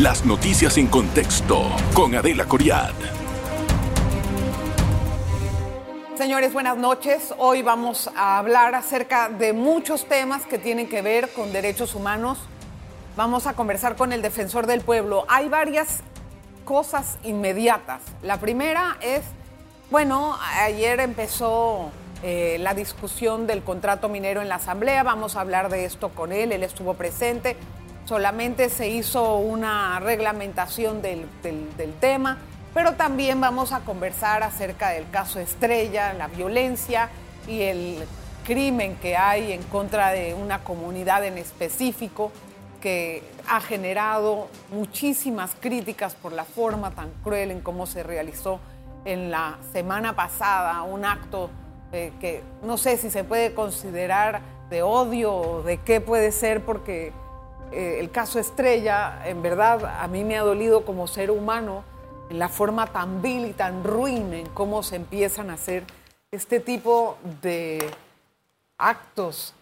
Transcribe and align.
Las 0.00 0.24
noticias 0.24 0.78
en 0.78 0.86
contexto 0.86 1.72
con 1.92 2.14
Adela 2.14 2.44
Coriad. 2.44 2.92
Señores, 6.16 6.52
buenas 6.52 6.76
noches. 6.76 7.34
Hoy 7.36 7.62
vamos 7.62 8.08
a 8.14 8.38
hablar 8.38 8.76
acerca 8.76 9.28
de 9.28 9.52
muchos 9.52 10.06
temas 10.06 10.46
que 10.46 10.56
tienen 10.56 10.88
que 10.88 11.02
ver 11.02 11.30
con 11.30 11.52
derechos 11.52 11.96
humanos. 11.96 12.38
Vamos 13.16 13.48
a 13.48 13.54
conversar 13.54 13.96
con 13.96 14.12
el 14.12 14.22
defensor 14.22 14.68
del 14.68 14.82
pueblo. 14.82 15.24
Hay 15.28 15.48
varias 15.48 16.02
cosas 16.64 17.18
inmediatas. 17.24 18.00
La 18.22 18.38
primera 18.38 18.98
es, 19.00 19.22
bueno, 19.90 20.38
ayer 20.60 21.00
empezó 21.00 21.90
eh, 22.22 22.58
la 22.60 22.72
discusión 22.74 23.48
del 23.48 23.64
contrato 23.64 24.08
minero 24.08 24.42
en 24.42 24.48
la 24.48 24.56
Asamblea. 24.56 25.02
Vamos 25.02 25.34
a 25.34 25.40
hablar 25.40 25.70
de 25.70 25.86
esto 25.86 26.10
con 26.10 26.30
él. 26.30 26.52
Él 26.52 26.62
estuvo 26.62 26.94
presente. 26.94 27.56
Solamente 28.08 28.70
se 28.70 28.88
hizo 28.88 29.36
una 29.36 30.00
reglamentación 30.00 31.02
del, 31.02 31.28
tema 32.00 32.38
pero 32.72 32.94
también 32.94 33.38
vamos 33.38 33.72
a 33.72 33.80
conversar 33.80 34.42
acerca 34.42 34.88
del 34.90 35.10
caso 35.10 35.40
Estrella, 35.40 36.14
la 36.14 36.26
violencia 36.28 37.10
y 37.46 37.60
el 37.60 37.98
crimen 38.46 38.96
que 38.96 39.14
hay 39.18 39.52
en 39.52 39.62
contra 39.64 40.10
de 40.12 40.32
una 40.32 40.64
comunidad 40.64 41.22
en 41.26 41.36
específico 41.36 42.32
que 42.80 43.22
ha 43.46 43.60
generado 43.60 44.48
muchísimas 44.72 45.54
críticas 45.60 46.14
por 46.14 46.32
la 46.32 46.46
forma 46.46 46.92
tan 46.92 47.10
cruel 47.22 47.50
en 47.50 47.60
cómo 47.60 47.84
se 47.84 48.04
realizó 48.04 48.58
en 49.04 49.30
la 49.30 49.58
semana 49.72 50.16
pasada 50.16 50.80
un 50.82 51.04
acto 51.04 51.50
eh, 51.92 52.14
que 52.20 52.42
no 52.62 52.78
sé 52.78 52.96
si 52.96 53.10
se 53.10 53.22
puede 53.22 53.52
considerar 53.52 54.40
de 54.70 54.82
odio 54.82 55.34
o 55.34 55.62
de 55.62 55.76
qué 55.76 56.00
puede 56.00 56.32
ser, 56.32 56.64
porque 56.64 57.12
eh, 57.72 57.98
el 58.00 58.10
caso 58.10 58.38
Estrella, 58.38 59.22
en 59.24 59.42
verdad, 59.42 59.84
a 60.00 60.06
mí 60.08 60.24
me 60.24 60.38
ha 60.38 60.42
dolido 60.42 60.84
como 60.84 61.06
ser 61.06 61.30
humano 61.30 61.84
en 62.30 62.38
la 62.38 62.48
forma 62.48 62.86
tan 62.86 63.22
vil 63.22 63.46
y 63.46 63.52
tan 63.52 63.84
ruin 63.84 64.32
en 64.34 64.48
cómo 64.48 64.82
se 64.82 64.96
empiezan 64.96 65.50
a 65.50 65.54
hacer 65.54 65.84
este 66.30 66.60
tipo 66.60 67.16
de 67.42 67.88
actos 68.76 69.54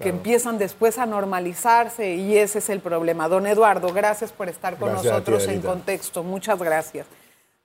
que 0.00 0.08
empiezan 0.08 0.58
después 0.58 0.98
a 0.98 1.06
normalizarse 1.06 2.14
y 2.14 2.36
ese 2.36 2.58
es 2.58 2.68
el 2.68 2.80
problema. 2.80 3.28
Don 3.28 3.46
Eduardo, 3.46 3.92
gracias 3.92 4.32
por 4.32 4.48
estar 4.48 4.76
con 4.76 4.92
nosotros 4.92 5.46
en 5.46 5.62
contexto. 5.62 6.24
Muchas 6.24 6.58
gracias. 6.58 7.06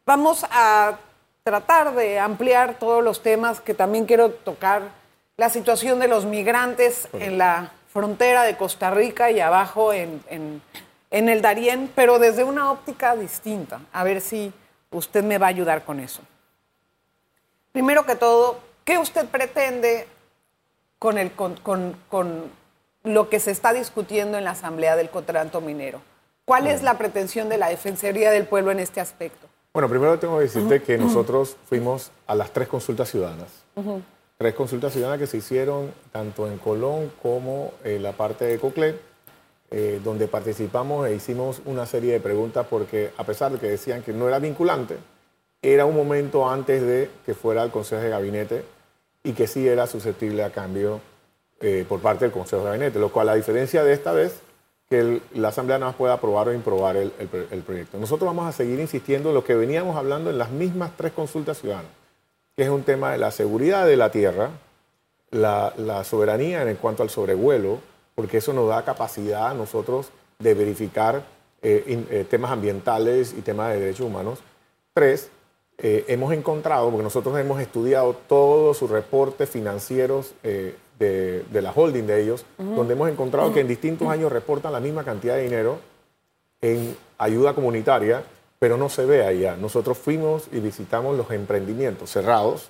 Vamos 0.05 0.45
a 0.51 0.97
tratar 1.43 1.95
de 1.95 2.19
ampliar 2.19 2.77
todos 2.77 3.03
los 3.03 3.23
temas 3.23 3.61
que 3.61 3.73
también 3.73 4.05
quiero 4.05 4.29
tocar. 4.29 4.83
La 5.37 5.49
situación 5.49 5.99
de 5.99 6.07
los 6.07 6.25
migrantes 6.25 7.07
en 7.13 7.37
la 7.37 7.71
frontera 7.99 8.43
de 8.43 8.57
Costa 8.57 8.91
Rica 8.91 9.31
y 9.31 9.39
abajo 9.39 9.93
en, 9.93 10.23
en 10.29 10.61
en 11.11 11.29
el 11.29 11.41
Darién, 11.41 11.91
pero 11.95 12.19
desde 12.19 12.43
una 12.43 12.71
óptica 12.71 13.15
distinta. 13.15 13.81
A 13.91 14.03
ver 14.03 14.21
si 14.21 14.53
usted 14.91 15.23
me 15.23 15.37
va 15.37 15.47
a 15.47 15.49
ayudar 15.49 15.83
con 15.83 15.99
eso. 15.99 16.21
Primero 17.71 18.05
que 18.05 18.15
todo, 18.15 18.59
¿qué 18.83 18.97
usted 18.97 19.27
pretende 19.27 20.07
con, 20.97 21.17
el, 21.17 21.31
con, 21.31 21.95
lo 23.03 23.29
que 23.29 23.39
se 23.39 23.51
está 23.51 23.73
discutiendo 23.73 24.37
en 24.37 24.43
la 24.43 24.51
Asamblea 24.51 24.95
del 24.95 25.09
Contrato 25.09 25.61
Minero? 25.61 26.01
¿Cuál 26.45 26.67
es 26.67 26.81
la 26.81 26.97
pretensión 26.97 27.47
de 27.47 27.57
la 27.57 27.69
Defensoría 27.69 28.31
del 28.31 28.45
Pueblo 28.45 28.71
en 28.71 28.79
este 28.79 28.99
aspecto? 28.99 29.47
Bueno, 29.71 29.87
primero 29.87 30.17
tengo 30.17 30.37
que 30.37 30.45
decirte 30.45 30.81
que 30.81 30.97
nosotros 30.97 31.57
fuimos 31.67 32.11
a 32.25 32.33
las 32.33 32.51
tres 32.51 32.67
consultas 32.67 33.09
ciudadanas. 33.09 33.49
Tres 34.39 34.55
consultas 34.55 34.93
ciudadanas 34.93 35.19
que 35.19 35.27
se 35.27 35.35
hicieron 35.35 35.91
tanto 36.13 36.47
en 36.47 36.59
Colón 36.59 37.11
como 37.21 37.73
en 37.83 38.01
la 38.01 38.13
parte 38.13 38.45
de 38.45 38.57
Coclé 38.57 38.95
eh, 39.69 39.99
donde 40.01 40.29
participamos 40.29 41.05
e 41.07 41.13
hicimos 41.13 41.61
una 41.65 41.85
serie 41.85 42.13
de 42.13 42.21
preguntas 42.21 42.65
porque 42.67 43.11
a 43.17 43.25
pesar 43.25 43.51
de 43.51 43.59
que 43.59 43.67
decían 43.67 44.01
que 44.01 44.13
no 44.13 44.29
era 44.29 44.39
vinculante, 44.39 44.95
era 45.61 45.85
un 45.85 45.93
momento 45.93 46.49
antes 46.49 46.81
de 46.81 47.09
que 47.25 47.35
fuera 47.35 47.63
el 47.63 47.69
Consejo 47.69 48.01
de 48.01 48.09
Gabinete 48.09 48.63
y 49.23 49.33
que 49.33 49.45
sí 49.45 49.67
era 49.67 49.87
susceptible 49.87 50.41
a 50.43 50.51
cambio 50.51 51.01
eh, 51.59 51.85
por 51.87 51.99
parte 51.99 52.23
del 52.23 52.31
Consejo 52.31 52.63
de 52.63 52.69
Gabinete, 52.69 52.97
lo 52.97 53.11
cual 53.11 53.27
a 53.27 53.35
diferencia 53.35 53.83
de 53.83 53.91
esta 53.91 54.13
vez, 54.13 54.39
que 54.89 55.21
la 55.35 55.49
Asamblea 55.49 55.77
no 55.77 55.91
puede 55.91 56.13
aprobar 56.13 56.47
o 56.47 56.53
improbar 56.53 56.95
el, 56.95 57.11
proyecto. 57.63 57.99
Nosotros 57.99 58.25
vamos 58.25 58.47
a 58.47 58.53
seguir 58.53 58.79
insistiendo 58.79 59.29
en 59.29 59.35
lo 59.35 59.43
que 59.43 59.53
veníamos 59.53 59.97
hablando 59.97 60.29
en 60.29 60.37
las 60.37 60.49
mismas 60.49 60.91
tres 60.95 61.11
consultas 61.11 61.59
ciudadanas, 61.59 61.91
que 62.59 62.65
es 62.65 62.69
un 62.69 62.83
tema 62.83 63.13
de 63.13 63.17
la 63.17 63.31
seguridad 63.31 63.87
de 63.87 63.95
la 63.95 64.11
tierra, 64.11 64.49
la, 65.31 65.71
la 65.77 66.03
soberanía 66.03 66.69
en 66.69 66.75
cuanto 66.75 67.03
al 67.03 67.09
sobrevuelo, 67.09 67.79
porque 68.15 68.39
eso 68.39 68.51
nos 68.51 68.67
da 68.67 68.83
capacidad 68.83 69.47
a 69.47 69.53
nosotros 69.53 70.09
de 70.39 70.53
verificar 70.55 71.23
eh, 71.61 72.05
eh, 72.09 72.25
temas 72.29 72.51
ambientales 72.51 73.33
y 73.37 73.43
temas 73.43 73.71
de 73.71 73.79
derechos 73.79 74.05
humanos. 74.05 74.39
Tres, 74.93 75.29
eh, 75.77 76.03
hemos 76.09 76.33
encontrado, 76.33 76.89
porque 76.89 77.03
nosotros 77.03 77.39
hemos 77.39 77.61
estudiado 77.61 78.13
todos 78.27 78.75
sus 78.75 78.89
reportes 78.89 79.49
financieros 79.49 80.33
de, 80.43 81.45
la 81.53 81.71
holding 81.71 82.07
de 82.07 82.21
ellos, 82.21 82.45
donde 82.57 82.93
hemos 82.93 83.09
encontrado 83.09 83.53
que 83.53 83.61
en 83.61 83.69
distintos 83.69 84.09
años 84.09 84.33
reportan 84.33 84.73
la 84.73 84.81
misma 84.81 85.05
cantidad 85.05 85.37
de 85.37 85.43
dinero 85.43 85.79
en 86.59 86.93
ayuda 87.17 87.53
comunitaria, 87.53 88.21
pero 88.59 88.77
no 88.77 88.89
se 88.89 89.05
ve 89.05 89.25
allá. 89.25 89.55
Nosotros 89.55 89.97
fuimos 89.97 90.47
y 90.51 90.59
visitamos 90.59 91.17
los 91.17 91.31
emprendimientos 91.31 92.11
cerrados, 92.11 92.69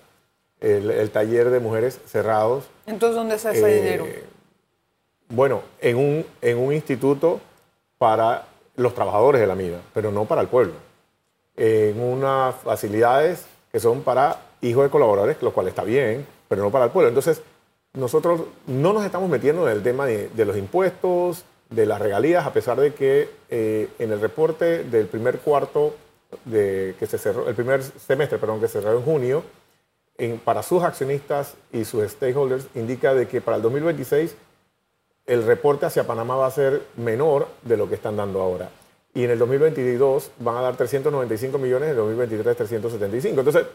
el, 0.61 1.09
taller 1.11 1.49
de 1.49 1.59
mujeres 1.59 1.99
cerrados. 2.05 2.65
Entonces, 2.85 3.15
¿dónde 3.15 3.35
está 3.35 3.51
ese 3.51 3.67
dinero? 3.67 4.05
Bueno, 5.29 5.61
en 5.79 5.97
un, 5.97 6.25
en 6.41 6.57
un 6.57 6.73
instituto 6.73 7.39
para 7.97 8.47
los 8.75 8.93
trabajadores 8.93 9.41
de 9.41 9.47
la 9.47 9.55
mina, 9.55 9.81
pero 9.93 10.11
no 10.11 10.25
para 10.25 10.41
el 10.41 10.47
pueblo. 10.47 10.73
En 11.55 12.01
unas 12.01 12.55
facilidades 12.55 13.45
que 13.71 13.79
son 13.79 14.01
para 14.01 14.41
hijos 14.61 14.83
de 14.83 14.89
colaboradores, 14.89 15.41
lo 15.41 15.53
cual 15.53 15.67
está 15.67 15.83
bien, 15.83 16.25
pero 16.47 16.63
no 16.63 16.71
para 16.71 16.85
el 16.85 16.91
pueblo. 16.91 17.09
Entonces, 17.09 17.41
nosotros 17.93 18.41
no 18.67 18.93
nos 18.93 19.05
estamos 19.05 19.29
metiendo 19.29 19.67
en 19.67 19.75
el 19.75 19.83
tema 19.83 20.05
de, 20.05 20.29
los 20.45 20.57
impuestos, 20.57 21.43
de 21.69 21.85
las 21.85 21.99
regalías, 21.99 22.45
a 22.45 22.53
pesar 22.53 22.79
de 22.79 22.93
que 22.93 23.29
eh, 23.49 23.89
en 23.99 24.11
el 24.11 24.19
reporte 24.19 24.83
del 24.83 25.07
primer 25.07 25.39
cuarto 25.39 25.95
de, 26.45 26.95
que 26.99 27.05
se 27.05 27.17
cerró, 27.17 27.47
el 27.47 27.55
primer 27.55 27.83
semestre, 27.83 28.37
perdón, 28.37 28.59
que 28.59 28.67
se 28.67 28.81
cerró 28.81 28.97
en 28.97 29.03
junio, 29.03 29.43
para 30.43 30.63
sus 30.63 30.83
accionistas 30.83 31.55
y 31.71 31.85
sus 31.85 32.09
stakeholders, 32.11 32.67
indica 32.75 33.13
de 33.13 33.27
que 33.27 33.39
para 33.39 33.57
el 33.57 33.63
2026 33.63 34.35
el 35.25 35.45
reporte 35.45 35.85
hacia 35.85 36.05
Panamá 36.05 36.35
va 36.35 36.47
a 36.47 36.51
ser 36.51 36.81
menor 36.97 37.47
de 37.61 37.77
lo 37.77 37.87
que 37.87 37.95
están 37.95 38.17
dando 38.17 38.41
ahora. 38.41 38.69
Y 39.13 39.23
en 39.23 39.31
el 39.31 39.39
2022 39.39 40.31
van 40.39 40.57
a 40.57 40.61
dar 40.61 40.75
395 40.75 41.57
millones, 41.57 41.85
en 41.85 41.91
el 41.91 41.97
2023 41.97 42.57
375. 42.57 43.39
Entonces, 43.39 43.65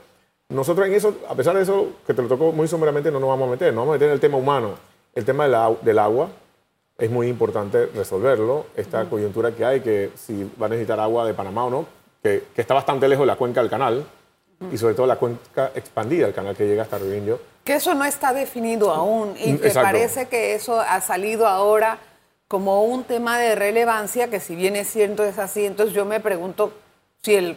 nosotros 0.48 0.86
en 0.86 0.94
eso, 0.94 1.16
a 1.28 1.34
pesar 1.34 1.56
de 1.56 1.62
eso, 1.62 1.92
que 2.06 2.12
te 2.12 2.22
lo 2.22 2.28
tocó 2.28 2.52
muy 2.52 2.68
someramente, 2.68 3.10
no 3.10 3.20
nos 3.20 3.28
vamos 3.30 3.48
a 3.48 3.50
meter, 3.52 3.72
nos 3.72 3.82
vamos 3.82 3.92
a 3.92 3.94
meter 3.94 4.08
en 4.08 4.14
el 4.14 4.20
tema 4.20 4.36
humano. 4.36 4.74
El 5.14 5.24
tema 5.24 5.44
del 5.80 5.98
agua 5.98 6.28
es 6.98 7.10
muy 7.10 7.28
importante 7.28 7.86
resolverlo. 7.86 8.66
Esta 8.76 9.04
coyuntura 9.06 9.52
que 9.52 9.64
hay, 9.64 9.80
que 9.80 10.10
si 10.16 10.50
va 10.60 10.66
a 10.66 10.68
necesitar 10.68 11.00
agua 11.00 11.26
de 11.26 11.34
Panamá 11.34 11.64
o 11.64 11.70
no, 11.70 11.86
que, 12.22 12.44
está 12.56 12.74
bastante 12.74 13.08
lejos 13.08 13.22
de 13.22 13.28
la 13.28 13.36
cuenca 13.36 13.60
del 13.60 13.70
canal, 13.70 14.06
y 14.72 14.78
sobre 14.78 14.94
todo 14.94 15.06
la 15.06 15.16
cuenca 15.16 15.72
expandida, 15.74 16.26
el 16.26 16.32
canal 16.32 16.56
que 16.56 16.66
llega 16.66 16.84
hasta 16.84 16.98
Ruinio 16.98 17.38
que 17.64 17.74
eso 17.74 17.94
no 17.94 18.04
está 18.04 18.32
definido 18.32 18.92
aún 18.92 19.34
y 19.38 19.56
que 19.56 19.70
parece 19.70 20.26
que 20.26 20.54
eso 20.54 20.80
ha 20.80 21.00
salido 21.00 21.46
ahora 21.46 21.98
como 22.46 22.84
un 22.84 23.04
tema 23.04 23.38
de 23.38 23.54
relevancia 23.54 24.28
que 24.28 24.38
si 24.38 24.54
bien 24.54 24.76
es 24.76 24.88
cierto 24.88 25.24
es 25.24 25.38
así, 25.38 25.64
entonces 25.64 25.94
yo 25.94 26.04
me 26.04 26.20
pregunto 26.20 26.72
si 27.22 27.34
el, 27.34 27.56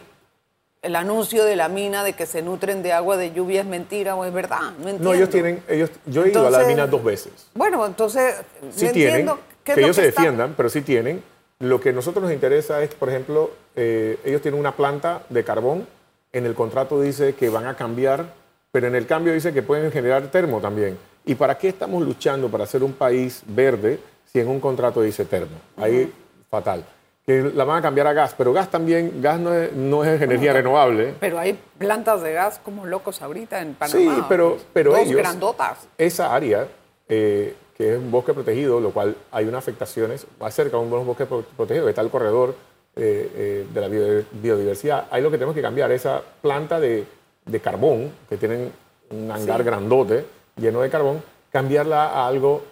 el 0.82 0.96
anuncio 0.96 1.44
de 1.44 1.56
la 1.56 1.68
mina 1.68 2.04
de 2.04 2.12
que 2.12 2.26
se 2.26 2.42
nutren 2.42 2.82
de 2.82 2.92
agua 2.92 3.16
de 3.16 3.32
lluvia 3.32 3.60
es 3.60 3.66
mentira 3.66 4.14
o 4.14 4.24
es 4.24 4.32
verdad. 4.32 4.72
No, 4.78 4.92
no 4.92 5.14
ellos 5.14 5.30
tienen, 5.30 5.62
ellos, 5.68 5.90
yo 6.06 6.24
he 6.24 6.30
ido 6.30 6.46
a 6.46 6.50
la 6.50 6.64
mina 6.66 6.86
dos 6.86 7.02
veces. 7.02 7.32
Bueno, 7.54 7.84
entonces 7.84 8.34
sí 8.74 8.88
tienen, 8.92 9.30
que 9.64 9.72
ellos 9.72 9.96
se 9.96 10.02
defiendan, 10.02 10.54
pero 10.56 10.68
sí 10.68 10.82
tienen. 10.82 11.22
Lo 11.60 11.80
que 11.80 11.88
a 11.88 11.92
nosotros 11.92 12.22
nos 12.22 12.32
interesa 12.32 12.82
es, 12.82 12.94
por 12.94 13.08
ejemplo, 13.08 13.50
eh, 13.74 14.18
ellos 14.24 14.40
tienen 14.40 14.60
una 14.60 14.76
planta 14.76 15.22
de 15.28 15.42
carbón, 15.42 15.88
en 16.32 16.46
el 16.46 16.54
contrato 16.54 17.00
dice 17.00 17.34
que 17.34 17.48
van 17.48 17.66
a 17.66 17.74
cambiar 17.74 18.26
pero 18.70 18.86
en 18.86 18.94
el 18.94 19.06
cambio 19.06 19.32
dice 19.32 19.52
que 19.52 19.62
pueden 19.62 19.90
generar 19.90 20.28
termo 20.28 20.60
también. 20.60 20.98
¿Y 21.24 21.34
para 21.34 21.56
qué 21.56 21.68
estamos 21.68 22.02
luchando 22.02 22.48
para 22.48 22.66
ser 22.66 22.82
un 22.82 22.92
país 22.92 23.42
verde 23.46 23.98
si 24.30 24.40
en 24.40 24.48
un 24.48 24.60
contrato 24.60 25.02
dice 25.02 25.24
termo? 25.24 25.56
Ahí, 25.76 26.12
fatal. 26.50 26.84
Que 27.28 27.42
la 27.42 27.64
van 27.64 27.80
a 27.80 27.82
cambiar 27.82 28.06
a 28.06 28.14
gas, 28.14 28.34
pero 28.38 28.54
gas 28.54 28.70
también, 28.70 29.20
gas 29.20 29.38
no 29.38 29.52
es, 29.52 29.70
no 29.74 30.02
es 30.02 30.22
energía 30.22 30.54
renovable. 30.54 31.12
Pero 31.20 31.38
hay 31.38 31.58
plantas 31.76 32.22
de 32.22 32.32
gas 32.32 32.58
como 32.64 32.86
locos 32.86 33.20
ahorita 33.20 33.60
en 33.60 33.74
Panamá. 33.74 34.00
Sí, 34.00 34.22
pero, 34.30 34.56
pero 34.72 34.92
dos 34.92 35.00
ellos, 35.00 35.18
grandotas. 35.18 35.86
Esa 35.98 36.34
área, 36.34 36.66
eh, 37.06 37.54
que 37.76 37.92
es 37.92 37.98
un 37.98 38.10
bosque 38.10 38.32
protegido, 38.32 38.80
lo 38.80 38.92
cual 38.92 39.14
hay 39.30 39.44
unas 39.44 39.58
afectaciones, 39.58 40.26
más 40.40 40.54
cerca 40.54 40.78
de 40.78 40.82
un 40.84 41.04
bosque 41.04 41.26
protegido, 41.26 41.86
está 41.90 42.00
el 42.00 42.08
corredor 42.08 42.54
eh, 42.96 43.30
eh, 43.34 43.66
de 43.74 43.78
la 43.82 43.88
biodiversidad. 43.88 45.08
Ahí 45.10 45.20
lo 45.20 45.30
que 45.30 45.36
tenemos 45.36 45.54
que 45.54 45.60
cambiar, 45.60 45.92
esa 45.92 46.22
planta 46.40 46.80
de 46.80 47.04
de 47.44 47.60
carbón, 47.60 48.10
que 48.26 48.38
tienen 48.38 48.72
un 49.10 49.30
hangar 49.30 49.62
grandote 49.64 50.24
lleno 50.56 50.80
de 50.80 50.88
carbón, 50.88 51.22
cambiarla 51.52 52.06
a 52.06 52.26
algo 52.26 52.62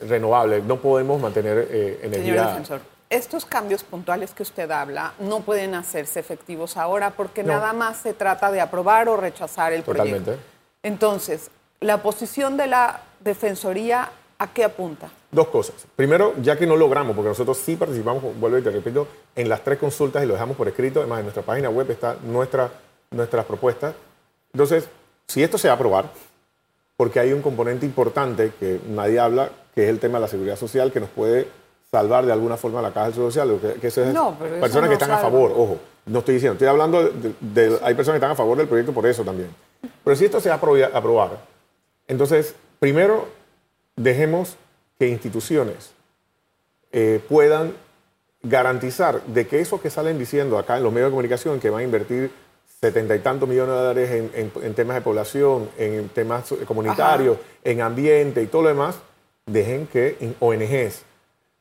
renovable. 0.00 0.62
No 0.62 0.76
podemos 0.76 1.20
mantener 1.20 1.98
energía 2.02 2.56
estos 3.10 3.44
cambios 3.46 3.82
puntuales 3.84 4.32
que 4.32 4.42
usted 4.42 4.70
habla 4.70 5.14
no 5.18 5.40
pueden 5.40 5.74
hacerse 5.74 6.20
efectivos 6.20 6.76
ahora 6.76 7.10
porque 7.10 7.42
No. 7.42 7.54
nada 7.54 7.72
más 7.72 7.98
se 7.98 8.12
trata 8.12 8.50
de 8.50 8.60
aprobar 8.60 9.08
o 9.08 9.16
rechazar 9.16 9.72
el 9.72 9.82
Totalmente. 9.82 10.32
proyecto. 10.32 10.46
Entonces, 10.82 11.50
la 11.80 12.02
posición 12.02 12.56
de 12.56 12.66
la 12.66 13.00
Defensoría, 13.20 14.10
¿a 14.38 14.46
qué 14.52 14.64
apunta? 14.64 15.08
Dos 15.30 15.48
cosas. 15.48 15.74
Primero, 15.96 16.34
ya 16.40 16.56
que 16.56 16.66
no 16.66 16.76
logramos, 16.76 17.14
porque 17.16 17.28
nosotros 17.30 17.58
sí 17.58 17.76
participamos, 17.76 18.22
vuelvo 18.38 18.58
y 18.58 18.62
te 18.62 18.70
repito, 18.70 19.08
en 19.34 19.48
las 19.48 19.62
tres 19.62 19.78
consultas 19.78 20.22
y 20.22 20.26
lo 20.26 20.34
dejamos 20.34 20.56
por 20.56 20.68
escrito, 20.68 21.00
además 21.00 21.18
en 21.18 21.24
nuestra 21.26 21.42
página 21.42 21.68
web 21.68 21.90
está 21.90 22.16
nuestra, 22.22 22.70
nuestras 23.10 23.44
propuestas. 23.44 23.94
Entonces, 24.52 24.88
si 25.26 25.42
esto 25.42 25.58
se 25.58 25.68
va 25.68 25.72
a 25.72 25.76
aprobar, 25.76 26.10
porque 26.96 27.20
hay 27.20 27.32
un 27.32 27.42
componente 27.42 27.84
importante 27.86 28.52
que 28.58 28.80
nadie 28.88 29.18
habla, 29.20 29.50
que 29.74 29.84
es 29.84 29.88
el 29.90 29.98
tema 30.00 30.18
de 30.18 30.22
la 30.22 30.28
seguridad 30.28 30.56
social, 30.56 30.90
que 30.92 31.00
nos 31.00 31.10
puede 31.10 31.48
salvar 31.90 32.26
de 32.26 32.32
alguna 32.32 32.56
forma 32.56 32.82
la 32.82 32.90
caja 32.92 33.06
del 33.06 33.14
seguro 33.14 33.30
social, 33.32 33.58
que, 33.60 33.80
que 33.80 33.86
eso 33.86 34.02
es 34.04 34.12
No, 34.12 34.34
pero 34.38 34.50
eso 34.52 34.60
personas 34.60 34.84
no 34.84 34.88
que 34.90 34.94
están 34.94 35.10
a 35.10 35.18
favor, 35.18 35.52
ojo, 35.56 35.78
no 36.06 36.18
estoy 36.18 36.34
diciendo, 36.34 36.52
estoy 36.54 36.68
hablando 36.68 37.02
de, 37.02 37.32
de- 37.40 37.78
hay 37.82 37.94
personas 37.94 38.14
que 38.14 38.24
están 38.24 38.30
a 38.30 38.34
favor 38.34 38.58
del 38.58 38.68
proyecto 38.68 38.92
por 38.92 39.06
eso 39.06 39.24
también. 39.24 39.48
Pero 40.04 40.16
si 40.16 40.24
esto 40.26 40.40
se 40.40 40.48
va 40.48 40.56
a 40.56 40.58
aprobar, 40.58 40.90
aprobar, 40.94 41.30
entonces, 42.06 42.54
primero, 42.78 43.26
dejemos 43.96 44.56
que 44.98 45.08
instituciones 45.08 45.92
eh, 46.92 47.22
puedan 47.28 47.72
garantizar 48.42 49.22
de 49.24 49.46
que 49.46 49.60
eso 49.60 49.80
que 49.80 49.90
salen 49.90 50.18
diciendo 50.18 50.58
acá 50.58 50.76
en 50.76 50.82
los 50.84 50.92
medios 50.92 51.08
de 51.08 51.12
comunicación, 51.12 51.60
que 51.60 51.70
van 51.70 51.80
a 51.80 51.84
invertir 51.84 52.30
setenta 52.80 53.14
y 53.16 53.18
tantos 53.18 53.48
millones 53.48 53.74
de 53.74 53.78
dólares 53.80 54.10
en, 54.10 54.30
en- 54.34 54.52
en 54.64 54.74
temas 54.74 54.94
de 54.96 55.00
población, 55.02 55.68
en 55.78 56.08
temas 56.10 56.52
comunitarios, 56.66 57.38
en 57.64 57.80
ambiente 57.80 58.42
y 58.42 58.46
todo 58.46 58.62
lo 58.62 58.68
demás, 58.68 58.96
dejen 59.46 59.86
que 59.86 60.34
ONGs, 60.40 61.02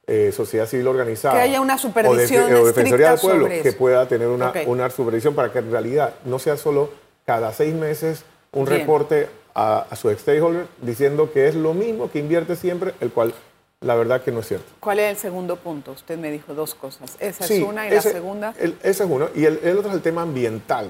eh, 0.08 0.32
sociedad 0.32 0.66
civil 0.68 0.88
organizada, 0.88 1.36
Que 1.36 1.42
haya 1.42 1.60
una 1.62 1.74
o 1.74 1.78
de- 1.78 1.82
supervisión 1.82 2.54
o 2.54 2.66
Defensoría 2.66 3.12
del 3.12 3.20
Pueblo, 3.20 3.48
que 3.50 3.74
pueda 3.74 4.08
tener 4.08 4.28
una, 4.30 4.50
Ok. 4.50 4.58
una 4.68 4.90
supervisión 4.90 5.36
para 5.36 5.52
que 5.52 5.60
en 5.60 5.70
realidad 5.72 6.14
no 6.26 6.40
sea 6.40 6.56
solo 6.58 6.90
cada 7.26 7.52
seis 7.54 7.74
meses 7.76 8.24
un 8.54 8.64
Bien. 8.66 8.80
reporte 8.80 9.28
a, 9.54 9.86
a 9.90 9.96
su 9.98 10.10
stakeholder 10.10 10.68
diciendo 10.82 11.32
que 11.34 11.48
es 11.50 11.56
lo 11.56 11.74
mismo 11.74 12.10
que 12.10 12.20
invierte 12.20 12.56
siempre, 12.56 12.94
el 13.02 13.12
cual 13.12 13.34
la 13.82 13.96
verdad 13.96 14.22
que 14.24 14.32
no 14.32 14.40
es 14.40 14.48
cierto. 14.48 14.66
¿Cuál 14.80 15.00
es 15.00 15.12
el 15.12 15.18
segundo 15.18 15.58
punto? 15.58 15.92
Usted 15.92 16.18
me 16.18 16.32
dijo 16.32 16.54
dos 16.54 16.74
cosas. 16.74 17.16
Esa 17.20 17.46
Sí, 17.46 17.56
es 17.58 17.64
una 17.64 17.86
y 17.86 17.94
ese- 17.94 18.10
la 18.10 18.14
segunda. 18.14 18.54
el- 18.60 18.76
ese 18.82 19.04
es 19.04 19.10
uno. 19.10 19.28
Y 19.36 19.44
el, 19.46 19.60
el 19.64 19.78
otro 19.78 19.90
es 19.92 19.98
el 19.98 20.02
tema 20.02 20.22
ambiental. 20.24 20.90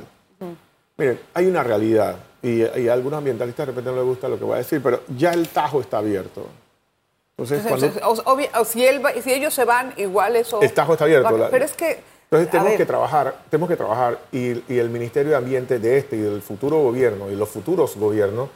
Miren, 0.98 1.20
hay 1.34 1.46
una 1.46 1.63
realidad, 1.63 2.16
y, 2.42 2.63
y 2.63 2.88
a 2.88 2.94
algunos 2.94 3.18
ambientalistas 3.18 3.66
de 3.68 3.72
repente 3.72 3.90
no 3.92 3.98
les 3.98 4.06
gusta 4.06 4.28
lo 4.30 4.38
que 4.38 4.44
voy 4.46 4.56
a 4.56 4.58
decir, 4.58 4.81
pero 4.81 5.02
ya 5.18 5.31
el 5.31 5.48
Tajo 5.50 5.81
está 5.81 5.98
abierto. 6.00 6.48
Entonces, 7.38 7.66
cuando, 7.68 7.92
o- 8.60 8.66
si, 8.66 8.86
él 8.86 9.06
va- 9.06 9.13
si 9.22 9.31
ellos 9.31 9.54
se 9.54 9.63
van, 9.63 9.94
igual 9.98 10.36
eso... 10.36 10.60
El 10.62 10.74
Tajo 10.74 10.94
está 10.94 11.06
abierto, 11.06 11.31
va- 11.31 11.38
la- 11.38 11.50
Pero 11.51 11.66
es 11.66 11.74
que... 11.74 12.00
entonces 12.31 12.50
tenemos 12.50 12.74
que 12.74 12.86
trabajar, 12.86 13.36
tenemos 13.51 13.69
que 13.69 13.75
trabajar, 13.75 14.18
y, 14.31 14.63
y 14.74 14.80
el 14.80 14.89
Ministerio 14.89 15.31
de 15.31 15.38
Ambiente 15.38 15.78
de 15.78 15.98
este 16.00 16.16
y 16.16 16.19
del 16.22 16.42
futuro 16.42 16.80
gobierno 16.81 17.30
y 17.30 17.36
los 17.36 17.48
futuros 17.50 17.95
gobiernos 17.95 18.50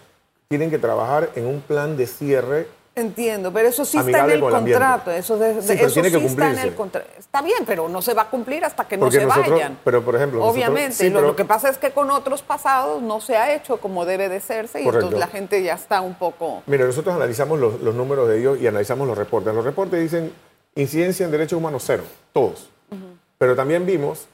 tienen 0.50 0.69
que 0.72 0.80
trabajar 0.80 1.30
en 1.36 1.45
un 1.45 1.62
plan 1.62 1.95
de 1.95 2.07
cierre 2.07 2.68
Entiendo, 2.94 3.54
pero 3.54 3.70
eso 3.70 3.86
sí 3.86 3.98
está 3.98 4.26
en 4.26 4.32
el 4.32 4.40
contrato. 4.42 5.12
Eso, 5.12 5.38
de- 5.38 5.54
de- 5.56 5.62
Sí, 5.62 5.68
pero 5.76 5.86
eso 5.88 5.94
tiene 5.94 6.12
que 6.12 6.20
sí 6.20 6.26
está 6.26 6.52
en 6.52 6.60
el 6.60 6.76
contrato. 6.76 7.08
Está 7.18 7.42
bien, 7.42 7.64
pero 7.66 7.88
no 7.88 8.02
se 8.02 8.14
va 8.14 8.24
a 8.24 8.30
cumplir 8.30 8.66
hasta 8.66 8.86
que 8.86 8.98
no 8.98 9.10
se 9.10 9.24
nosotros- 9.26 9.50
vayan. 9.52 9.80
pero, 9.86 10.04
por 10.04 10.16
ejemplo, 10.18 10.40
nosotros- 10.40 10.56
Obviamente, 10.58 10.96
sí, 10.96 11.10
lo, 11.10 11.16
pero- 11.20 11.28
lo 11.28 11.36
que 11.38 11.46
pasa 11.46 11.70
es 11.70 11.78
que 11.78 11.92
con 11.92 12.12
otros 12.12 12.42
pasados 12.42 13.02
no 13.02 13.22
se 13.22 13.38
ha 13.38 13.56
hecho 13.56 13.78
como 13.78 14.04
debe 14.04 14.28
de 14.28 14.42
serse 14.42 14.82
y 14.82 14.84
Correcto. 14.84 15.08
entonces 15.08 15.20
la 15.20 15.28
gente 15.32 15.64
ya 15.64 15.76
está 15.76 16.02
un 16.02 16.16
poco... 16.16 16.64
Mire, 16.68 16.84
nosotros 16.84 17.16
analizamos 17.16 17.60
los, 17.60 17.80
los 17.82 17.96
números 17.96 18.28
de 18.28 18.40
ellos 18.40 18.60
y 18.60 18.68
analizamos 18.68 19.08
los 19.08 19.18
reportes. 19.18 19.56
Los 19.56 19.64
reportes 19.64 20.02
dicen 20.02 20.34
incidencia 20.76 21.26
en 21.26 21.32
derechos 21.32 21.58
humanos 21.58 21.84
cero, 21.86 22.04
todos. 22.34 22.70
Pero 23.38 23.56
también 23.56 23.86
vimos 23.86 24.28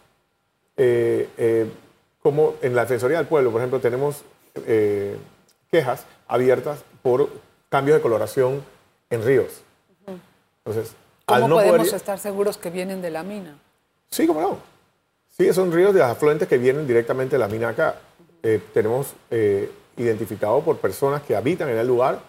eh, 0.77 1.30
eh, 1.38 1.69
como 2.24 2.56
en 2.62 2.75
la 2.75 2.81
Defensoría 2.81 3.18
del 3.18 3.27
Pueblo, 3.27 3.51
por 3.51 3.62
ejemplo, 3.62 3.80
tenemos 3.80 4.24
eh, 4.65 5.15
quejas 5.71 6.06
abiertas 6.27 6.80
por 7.04 7.30
cambios 7.69 7.97
de 7.97 8.01
coloración 8.01 8.63
en 9.09 9.23
ríos. 9.23 9.61
Entonces, 10.65 10.93
¿Cómo 11.25 11.43
al 11.43 11.49
no 11.49 11.55
podemos 11.55 11.77
poder... 11.79 11.95
estar 11.95 12.19
seguros 12.19 12.57
que 12.57 12.69
vienen 12.69 13.01
de 13.01 13.09
la 13.09 13.23
mina? 13.23 13.57
Sí, 14.09 14.27
cómo 14.27 14.41
no. 14.41 14.57
Sí, 15.37 15.51
son 15.53 15.71
ríos 15.71 15.93
de 15.93 16.01
afluentes 16.03 16.47
que 16.47 16.57
vienen 16.57 16.87
directamente 16.87 17.35
de 17.35 17.39
la 17.39 17.47
mina 17.47 17.69
acá. 17.69 17.95
Eh, 18.43 18.61
tenemos 18.73 19.13
eh, 19.31 19.71
identificado 19.97 20.61
por 20.61 20.77
personas 20.77 21.21
que 21.23 21.35
habitan 21.35 21.69
en 21.69 21.77
el 21.77 21.87
lugar, 21.87 22.19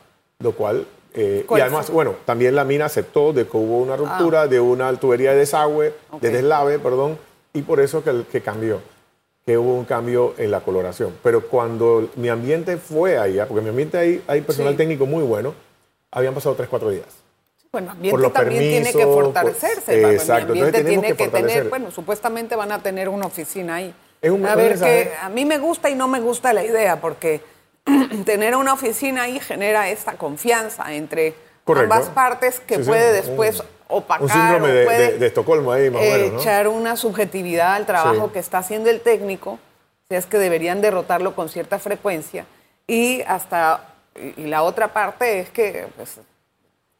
lo 0.40 0.52
cual... 0.52 0.86
eh, 1.14 1.40
y 1.42 1.46
¿Cuál 1.46 1.62
además, 1.62 1.86
fue? 1.86 1.94
bueno, 1.96 2.14
también 2.24 2.54
la 2.54 2.64
mina 2.64 2.84
aceptó 2.86 3.32
de 3.32 3.46
que 3.46 3.56
hubo 3.56 3.78
una 3.78 3.96
ruptura 3.96 4.46
de 4.46 4.60
una 4.60 4.92
tubería 4.96 5.32
de 5.32 5.38
desagüe, 5.38 5.94
Ok. 6.10 6.20
de 6.22 6.30
deslave, 6.30 6.78
perdón, 6.78 7.18
y 7.52 7.62
por 7.62 7.80
eso 7.80 8.04
que, 8.04 8.24
que 8.30 8.40
cambió, 8.40 8.80
que 9.48 9.56
hubo 9.56 9.72
un 9.72 9.86
cambio 9.86 10.34
en 10.36 10.50
la 10.50 10.60
coloración. 10.60 11.14
Pero 11.22 11.46
cuando 11.48 12.10
mi 12.16 12.28
ambiente 12.28 12.76
fue 12.76 13.16
allá, 13.16 13.48
porque 13.48 13.62
mi 13.62 13.70
ambiente 13.70 13.96
ahí 13.96 14.22
hay 14.26 14.42
personal 14.42 14.74
Sí. 14.74 14.76
técnico 14.76 15.06
muy 15.06 15.24
bueno, 15.24 15.54
habían 16.10 16.34
pasado 16.34 16.54
3, 16.54 16.68
4 16.68 16.90
días. 16.90 17.06
Bueno, 17.72 17.86
Por 17.86 17.94
ambiente 17.96 18.20
los 18.20 18.32
también 18.34 18.60
tiene 18.60 18.92
que 18.92 19.06
por- 19.06 19.24
fortalecerse. 19.24 20.02
Exacto, 20.12 20.52
entonces 20.52 20.74
ambiente 20.74 20.84
tiene 20.84 21.08
que 21.16 21.16
que, 21.16 21.28
tener, 21.30 21.70
bueno, 21.70 21.90
supuestamente 21.90 22.56
van 22.56 22.72
a 22.72 22.82
tener 22.82 23.08
una 23.08 23.24
oficina 23.24 23.76
ahí. 23.76 23.94
Es 24.20 24.30
un- 24.30 24.44
a 24.44 24.54
ver, 24.54 24.78
que 24.78 25.12
a 25.18 25.30
mí 25.30 25.46
me 25.46 25.56
gusta 25.56 25.88
y 25.88 25.94
no 25.94 26.08
me 26.08 26.20
gusta 26.20 26.52
la 26.52 26.62
idea, 26.62 27.00
porque 27.00 27.40
tener 28.26 28.54
una 28.54 28.74
oficina 28.74 29.22
ahí 29.22 29.40
genera 29.40 29.88
esta 29.88 30.12
confianza 30.18 30.92
entre 30.92 31.32
Correcto. 31.64 31.94
ambas 31.94 32.10
partes 32.10 32.60
que 32.60 32.74
Sí, 32.76 32.82
sí, 32.82 32.88
puede 32.90 33.08
un- 33.18 33.26
después 33.26 33.62
opacar 33.88 34.22
Un 34.22 34.28
síndrome 34.28 34.68
de, 34.68 34.84
puede 34.84 35.12
de- 35.12 35.18
de 35.18 35.26
Estocolmo 35.26 35.72
ahí, 35.72 35.90
más 35.90 36.02
o 36.02 36.04
menos, 36.04 36.32
¿no? 36.34 36.40
echar 36.40 36.68
una 36.68 36.96
subjetividad 36.96 37.74
al 37.74 37.86
trabajo 37.86 38.26
Sí. 38.26 38.32
que 38.34 38.38
está 38.38 38.58
haciendo 38.58 38.90
el 38.90 39.00
técnico, 39.00 39.58
sea, 40.08 40.18
es 40.18 40.26
que 40.26 40.38
deberían 40.38 40.80
derrotarlo 40.80 41.34
con 41.34 41.48
cierta 41.48 41.78
frecuencia. 41.78 42.46
Y 42.86 43.22
hasta, 43.22 43.94
y 44.36 44.44
la 44.46 44.62
otra 44.62 44.92
parte 44.92 45.40
es 45.40 45.50
que, 45.50 45.86
pues, 45.96 46.20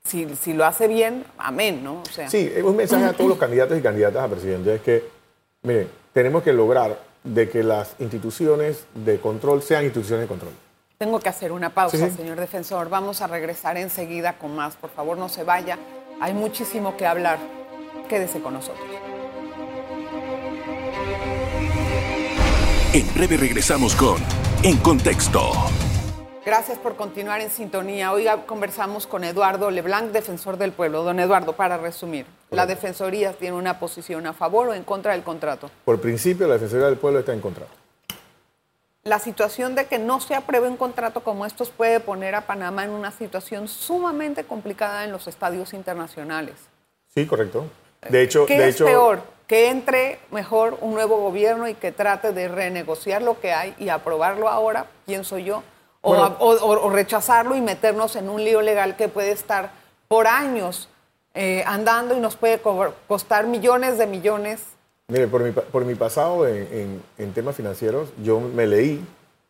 si, 0.05 0.35
si 0.37 0.53
lo 0.55 0.65
hace 0.65 0.89
bien, 0.89 1.25
amén, 1.39 1.83
¿no? 1.85 2.01
O 2.03 2.05
sea, 2.13 2.29
Sí, 2.31 2.51
un 2.65 2.77
mensaje 2.77 3.05
a 3.05 3.13
todos 3.13 3.29
los 3.31 3.39
candidatos 3.39 3.79
y 3.79 3.83
candidatas 3.83 4.23
a 4.25 4.29
presidente 4.29 4.75
es 4.75 4.81
que, 4.83 5.05
miren, 5.63 5.91
tenemos 6.13 6.43
que 6.43 6.53
lograr 6.53 6.99
de 7.25 7.49
que 7.51 7.63
las 7.63 7.95
instituciones 7.99 8.85
de 8.95 9.19
control 9.21 9.63
sean 9.63 9.85
instituciones 9.85 10.25
de 10.25 10.29
control. 10.29 10.53
tengo 10.99 11.21
que 11.21 11.29
hacer 11.29 11.53
una 11.53 11.71
pausa, 11.71 11.97
Sí, 11.97 12.05
sí. 12.11 12.17
señor 12.17 12.41
defensor. 12.41 12.89
Vamos 12.89 13.21
a 13.23 13.29
regresar 13.29 13.77
enseguida 13.77 14.33
con 14.37 14.57
más. 14.57 14.75
Por 14.75 14.91
favor, 14.91 15.17
no 15.17 15.29
se 15.29 15.45
vaya. 15.45 15.79
Hay 16.21 16.35
muchísimo 16.35 16.97
que 16.97 17.07
hablar. 17.07 17.39
Quédese 18.09 18.41
con 18.41 18.55
nosotros. 18.55 18.87
En 22.93 23.15
breve 23.15 23.37
regresamos 23.37 23.95
con 23.95 24.17
En 24.65 24.79
Contexto. 24.79 25.53
Gracias 26.45 26.79
por 26.79 26.97
continuar 26.97 27.41
en 27.43 27.51
sintonía. 27.51 28.11
Hoy 28.11 28.27
conversamos 28.47 29.07
con 29.07 29.23
Eduardo 29.23 29.71
Leblanc, 29.71 30.11
defensor 30.11 30.57
del 30.57 30.73
pueblo. 30.73 31.05
Don 31.05 31.21
Eduardo, 31.21 31.53
para 31.53 31.77
resumir, 31.77 32.25
¿la 32.51 32.65
Defensoría 32.65 33.35
tiene 33.35 33.55
una 33.55 33.79
posición 33.79 34.27
a 34.27 34.33
favor 34.33 34.69
o 34.69 34.75
en 34.75 34.83
contra 34.83 35.13
del 35.13 35.23
contrato? 35.23 35.71
Por 35.85 36.01
principio, 36.01 36.49
la 36.49 36.55
Defensoría 36.55 36.87
del 36.87 36.97
Pueblo 36.97 37.21
está 37.21 37.35
en 37.35 37.41
contra. 37.41 37.67
La 39.09 39.19
situación 39.19 39.75
de 39.75 39.87
que 39.87 39.99
no 39.99 40.21
se 40.21 40.35
apruebe 40.35 40.69
un 40.69 40.77
contrato 40.77 41.23
como 41.23 41.47
estos 41.47 41.71
puede 41.71 41.99
poner 41.99 42.35
a 42.35 42.43
Panamá 42.43 42.85
en 42.85 42.91
una 42.91 43.11
situación 43.11 43.67
sumamente 43.67 44.45
complicada 44.45 45.05
en 45.05 45.13
los 45.13 45.27
estadios 45.27 45.73
internacionales. 45.73 46.57
Sí, 47.15 47.27
correcto. 47.27 47.65
De 48.07 48.21
hecho, 48.21 48.45
¿Qué 48.45 48.59
de 48.59 48.69
es 48.69 48.75
hecho, 48.75 48.85
peor? 48.85 49.23
Que 49.47 49.71
entre 49.71 50.21
mejor 50.31 50.77
un 50.83 50.93
nuevo 50.93 51.17
gobierno 51.23 51.67
y 51.69 51.73
que 51.75 51.91
trate 51.91 52.33
de 52.35 52.49
renegociar 52.49 53.23
lo 53.23 53.41
que 53.41 53.51
hay 53.55 53.75
y 53.79 53.89
aprobarlo 53.89 54.47
ahora, 54.51 54.85
pienso 55.07 55.39
yo, 55.39 55.63
o, 56.03 56.11
Bueno. 56.11 56.25
a- 56.25 56.37
o- 56.39 56.91
rechazarlo 56.91 57.57
y 57.57 57.63
meternos 57.63 58.15
en 58.15 58.29
un 58.29 58.45
lío 58.45 58.61
legal 58.61 58.95
que 58.97 59.09
puede 59.09 59.33
estar 59.33 59.71
por 60.07 60.27
años 60.27 60.91
eh, 61.33 61.65
andando 61.67 62.15
y 62.15 62.21
nos 62.21 62.37
puede 62.37 62.59
co- 62.61 62.93
costar 63.07 63.47
millones 63.47 63.97
de 63.97 64.07
millones. 64.07 64.61
Mire, 65.11 65.27
por 65.27 65.43
mi, 65.43 65.53
por 65.53 65.87
mi 65.87 65.95
pasado 65.95 66.47
en, 66.47 66.69
en- 66.71 67.03
en 67.17 67.33
temas 67.33 67.57
financieros, 67.57 68.11
yo 68.23 68.41
me 68.41 68.67
leí 68.67 69.03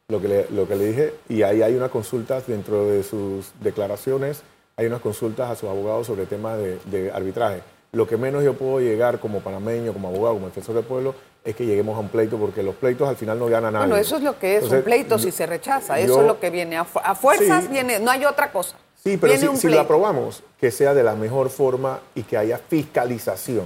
lo 0.06 0.20
que, 0.20 0.28
le, 0.28 0.46
lo 0.50 0.68
que 0.68 0.76
le 0.76 0.84
dije 0.86 1.14
y 1.28 1.42
ahí 1.42 1.62
hay 1.62 1.74
unas 1.74 1.90
consultas 1.90 2.46
dentro 2.46 2.86
de 2.86 3.02
sus 3.02 3.50
declaraciones, 3.60 4.42
hay 4.76 4.86
unas 4.86 5.00
consultas 5.00 5.50
a 5.50 5.56
sus 5.56 5.68
abogados 5.68 6.06
sobre 6.06 6.26
temas 6.26 6.58
de, 6.58 6.78
de 6.84 7.10
arbitraje. 7.10 7.62
Lo 7.90 8.06
que 8.06 8.16
menos 8.16 8.44
yo 8.44 8.54
puedo 8.54 8.78
llegar 8.78 9.18
como 9.18 9.40
panameño, 9.40 9.92
como 9.92 10.06
abogado, 10.08 10.34
como 10.34 10.46
defensor 10.46 10.76
del 10.76 10.84
pueblo, 10.84 11.16
es 11.44 11.56
que 11.56 11.66
lleguemos 11.66 11.96
a 11.96 12.00
un 12.00 12.08
pleito 12.08 12.36
porque 12.36 12.62
los 12.62 12.76
pleitos 12.76 13.08
al 13.08 13.16
final 13.16 13.36
no 13.40 13.46
gana 13.46 13.72
nadie. 13.72 13.88
Bueno, 13.88 14.00
eso 14.00 14.16
es 14.18 14.22
lo 14.22 14.38
que 14.38 14.58
es 14.58 14.62
Entonces, 14.62 14.78
un 14.78 14.84
pleito 14.84 15.18
si 15.18 15.32
se 15.32 15.44
rechaza. 15.46 15.98
yo- 15.98 16.04
Eso 16.04 16.20
es 16.20 16.26
lo 16.28 16.38
que 16.38 16.50
viene. 16.50 16.76
A, 16.76 16.82
a 17.02 17.14
fuerzas 17.16 17.64
Sí. 17.64 17.70
viene, 17.72 17.98
no 17.98 18.12
hay 18.12 18.24
otra 18.24 18.52
cosa. 18.52 18.76
Sí, 19.02 19.16
pero 19.16 19.32
Viene 19.32 19.40
si, 19.40 19.48
un 19.48 19.56
si 19.56 19.68
lo 19.68 19.80
aprobamos, 19.80 20.44
que 20.60 20.70
sea 20.70 20.94
de 20.94 21.02
la 21.02 21.16
mejor 21.16 21.50
forma 21.50 21.98
y 22.14 22.22
que 22.22 22.36
haya 22.36 22.58
fiscalización. 22.58 23.64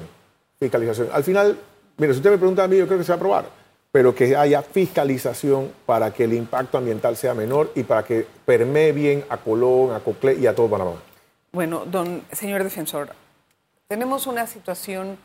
Fiscalización. 0.59 1.09
Al 1.13 1.25
final, 1.25 1.59
mire, 1.97 2.13
si 2.13 2.19
usted 2.19 2.31
me 2.31 2.39
pregunta 2.39 2.65
a 2.65 2.69
mí, 2.69 2.77
yo 2.77 2.87
creo 2.87 2.99
que 2.99 3.05
se 3.05 3.13
va 3.13 3.15
a 3.15 3.17
aprobar, 3.17 3.45
pero 3.91 4.15
que 4.15 4.37
haya 4.37 4.63
fiscalización 4.63 5.73
para 5.87 6.13
que 6.13 6.25
el 6.25 6.33
impacto 6.33 6.79
ambiental 6.79 7.17
sea 7.17 7.35
menor 7.35 7.73
y 7.75 7.83
para 7.83 8.05
que 8.05 8.27
permee 8.45 8.93
bien 8.93 9.25
a 9.29 9.37
Colón, 9.37 9.95
a 9.95 10.01
Coclé 10.01 10.35
y 10.35 10.47
a 10.47 10.55
todo 10.55 10.69
Panamá. 10.69 10.93
Bueno, 11.53 11.85
don 11.85 12.23
señor 12.33 12.65
defensor, 12.65 13.11
Tenemos 13.89 14.27
una 14.27 14.47
situación 14.47 15.19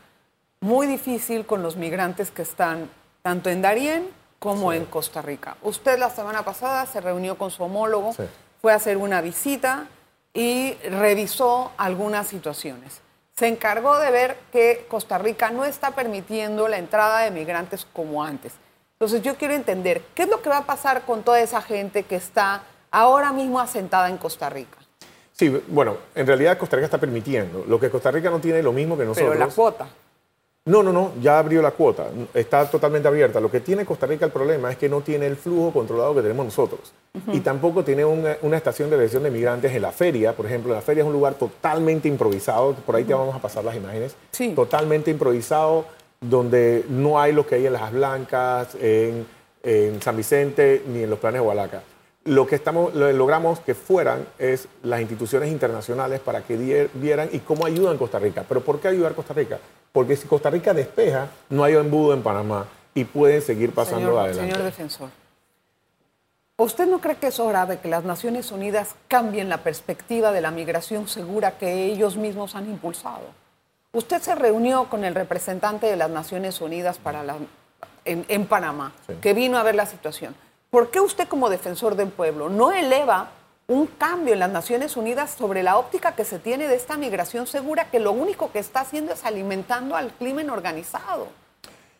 muy 0.60 0.86
difícil 0.86 1.46
con 1.46 1.62
los 1.62 1.76
migrantes 1.76 2.30
que 2.30 2.42
están 2.42 2.90
tanto 3.22 3.48
en 3.48 3.62
Darién 3.62 4.08
como 4.38 4.72
en 4.72 4.84
Costa 4.84 5.22
Rica. 5.22 5.56
Usted 5.62 5.98
la 5.98 6.10
semana 6.10 6.44
pasada 6.44 6.84
se 6.84 7.00
reunió 7.00 7.38
con 7.38 7.50
su 7.50 7.62
homólogo, 7.62 8.14
fue 8.60 8.72
a 8.72 8.76
hacer 8.76 8.98
una 8.98 9.20
visita 9.20 9.86
y 10.34 10.74
revisó 10.90 11.72
algunas 11.76 12.26
situaciones. 12.26 13.00
Se 13.38 13.46
encargó 13.46 14.00
de 14.00 14.10
ver 14.10 14.36
que 14.50 14.84
Costa 14.88 15.16
Rica 15.16 15.52
no 15.52 15.64
está 15.64 15.92
permitiendo 15.92 16.66
la 16.66 16.76
entrada 16.76 17.20
de 17.20 17.30
migrantes 17.30 17.86
como 17.92 18.24
antes. 18.24 18.54
Entonces 18.94 19.22
yo 19.22 19.36
quiero 19.36 19.54
entender, 19.54 20.02
¿qué 20.16 20.24
es 20.24 20.28
lo 20.28 20.42
que 20.42 20.48
va 20.48 20.58
a 20.58 20.66
pasar 20.66 21.02
con 21.02 21.22
toda 21.22 21.40
esa 21.40 21.62
gente 21.62 22.02
que 22.02 22.16
está 22.16 22.64
ahora 22.90 23.30
mismo 23.30 23.60
asentada 23.60 24.08
en 24.08 24.16
Costa 24.16 24.50
Rica? 24.50 24.78
Sí, 25.30 25.50
bueno, 25.68 25.98
en 26.16 26.26
realidad 26.26 26.58
Costa 26.58 26.74
Rica 26.74 26.86
está 26.86 26.98
permitiendo. 26.98 27.64
Lo 27.68 27.78
que 27.78 27.90
Costa 27.90 28.10
Rica 28.10 28.28
no 28.28 28.40
tiene 28.40 28.58
es 28.58 28.64
lo 28.64 28.72
mismo 28.72 28.98
que 28.98 29.04
nosotros. 29.04 29.36
Pero 29.36 29.46
la 29.46 29.54
cuota. 29.54 29.86
No, 30.68 30.82
no, 30.82 30.92
no, 30.92 31.12
ya 31.22 31.38
abrió 31.38 31.62
la 31.62 31.70
cuota, 31.70 32.08
está 32.34 32.70
totalmente 32.70 33.08
abierta. 33.08 33.40
Lo 33.40 33.50
que 33.50 33.60
tiene 33.60 33.86
Costa 33.86 34.06
Rica 34.06 34.26
el 34.26 34.30
problema 34.30 34.70
es 34.70 34.76
que 34.76 34.86
no 34.86 35.00
tiene 35.00 35.26
el 35.26 35.36
flujo 35.36 35.72
controlado 35.72 36.14
que 36.14 36.20
tenemos 36.20 36.44
nosotros. 36.44 36.92
Y 37.32 37.40
tampoco 37.40 37.82
tiene 37.82 38.04
una, 38.04 38.36
estación 38.56 38.90
de 38.90 38.96
recepción 38.96 39.22
de 39.22 39.30
migrantes 39.30 39.72
en 39.72 39.80
la 39.80 39.92
feria, 39.92 40.34
por 40.34 40.44
ejemplo. 40.44 40.74
La 40.74 40.82
feria 40.82 41.02
es 41.02 41.06
un 41.06 41.14
lugar 41.14 41.34
totalmente 41.34 42.06
improvisado, 42.06 42.74
por 42.74 42.96
ahí 42.96 43.04
te 43.04 43.14
vamos 43.14 43.34
a 43.34 43.38
pasar 43.40 43.64
las 43.64 43.76
imágenes. 43.76 44.14
Sí. 44.30 44.52
Totalmente 44.54 45.10
improvisado, 45.10 45.86
donde 46.20 46.84
no 46.90 47.18
hay 47.18 47.32
lo 47.32 47.46
que 47.46 47.54
hay 47.54 47.66
en 47.66 47.72
Las 47.72 47.90
Blancas, 47.90 48.76
en, 48.80 49.26
San 50.00 50.16
Vicente, 50.16 50.82
ni 50.86 51.02
en 51.02 51.10
los 51.10 51.18
planes 51.18 51.40
de 51.40 51.46
Hualaca. 51.46 51.82
Lo 52.28 52.46
que 52.46 52.54
estamos, 52.54 52.94
logramos 52.94 53.60
que 53.60 53.74
fueran 53.74 54.26
es 54.38 54.68
las 54.82 55.00
instituciones 55.00 55.50
internacionales 55.50 56.20
para 56.20 56.42
que 56.42 56.88
vieran 56.94 57.28
y 57.32 57.40
cómo 57.40 57.66
ayudan 57.66 57.98
Costa 57.98 58.18
Rica. 58.18 58.44
¿Pero 58.48 58.60
por 58.60 58.80
qué 58.80 58.88
ayudar 58.88 59.14
Costa 59.14 59.34
Rica? 59.34 59.58
porque 59.92 60.16
si 60.16 60.28
Costa 60.28 60.50
Rica 60.50 60.74
despeja, 60.74 61.28
no 61.50 61.64
hay 61.64 61.74
embudo 61.74 62.14
en 62.14 62.22
Panamá 62.22 62.66
y 62.94 63.04
pueden 63.04 63.42
seguir 63.42 63.72
pasando 63.72 64.18
adelante. 64.18 64.52
Señor 64.52 64.62
defensor, 64.62 65.10
¿usted 66.56 66.86
no 66.86 67.00
cree 67.00 67.16
que 67.16 67.28
es 67.28 67.40
hora 67.40 67.66
de 67.66 67.78
que 67.78 67.88
las 67.88 68.04
Naciones 68.04 68.52
Unidas 68.52 68.94
cambien 69.08 69.48
la 69.48 69.58
perspectiva 69.58 70.32
de 70.32 70.40
la 70.40 70.50
migración 70.50 71.08
segura 71.08 71.58
que 71.58 71.86
ellos 71.86 72.16
mismos 72.16 72.54
han 72.54 72.68
impulsado? 72.68 73.24
Usted 73.92 74.20
se 74.20 74.34
reunió 74.34 74.88
con 74.88 75.04
el 75.04 75.14
representante 75.14 75.86
de 75.86 75.96
las 75.96 76.10
Naciones 76.10 76.60
Unidas 76.60 76.98
para 76.98 77.22
la, 77.22 77.36
en, 78.04 78.46
Panamá, 78.46 78.92
que 79.20 79.32
vino 79.32 79.58
a 79.58 79.62
ver 79.62 79.74
la 79.74 79.86
situación. 79.86 80.34
¿Por 80.70 80.90
qué 80.90 81.00
usted 81.00 81.26
como 81.28 81.48
defensor 81.48 81.94
del 81.96 82.08
pueblo 82.08 82.50
no 82.50 82.72
eleva 82.72 83.30
un 83.68 83.86
cambio 83.86 84.34
en 84.34 84.40
las 84.40 84.50
Naciones 84.50 84.96
Unidas 84.96 85.34
sobre 85.38 85.62
la 85.62 85.78
óptica 85.78 86.14
que 86.14 86.24
se 86.24 86.38
tiene 86.38 86.68
de 86.68 86.74
esta 86.74 86.96
migración 86.96 87.46
segura, 87.46 87.90
que 87.90 88.00
lo 88.00 88.12
único 88.12 88.50
que 88.50 88.58
está 88.58 88.80
haciendo 88.80 89.12
es 89.12 89.24
alimentando 89.24 89.96
al 89.96 90.12
crimen 90.14 90.50
organizado. 90.50 91.28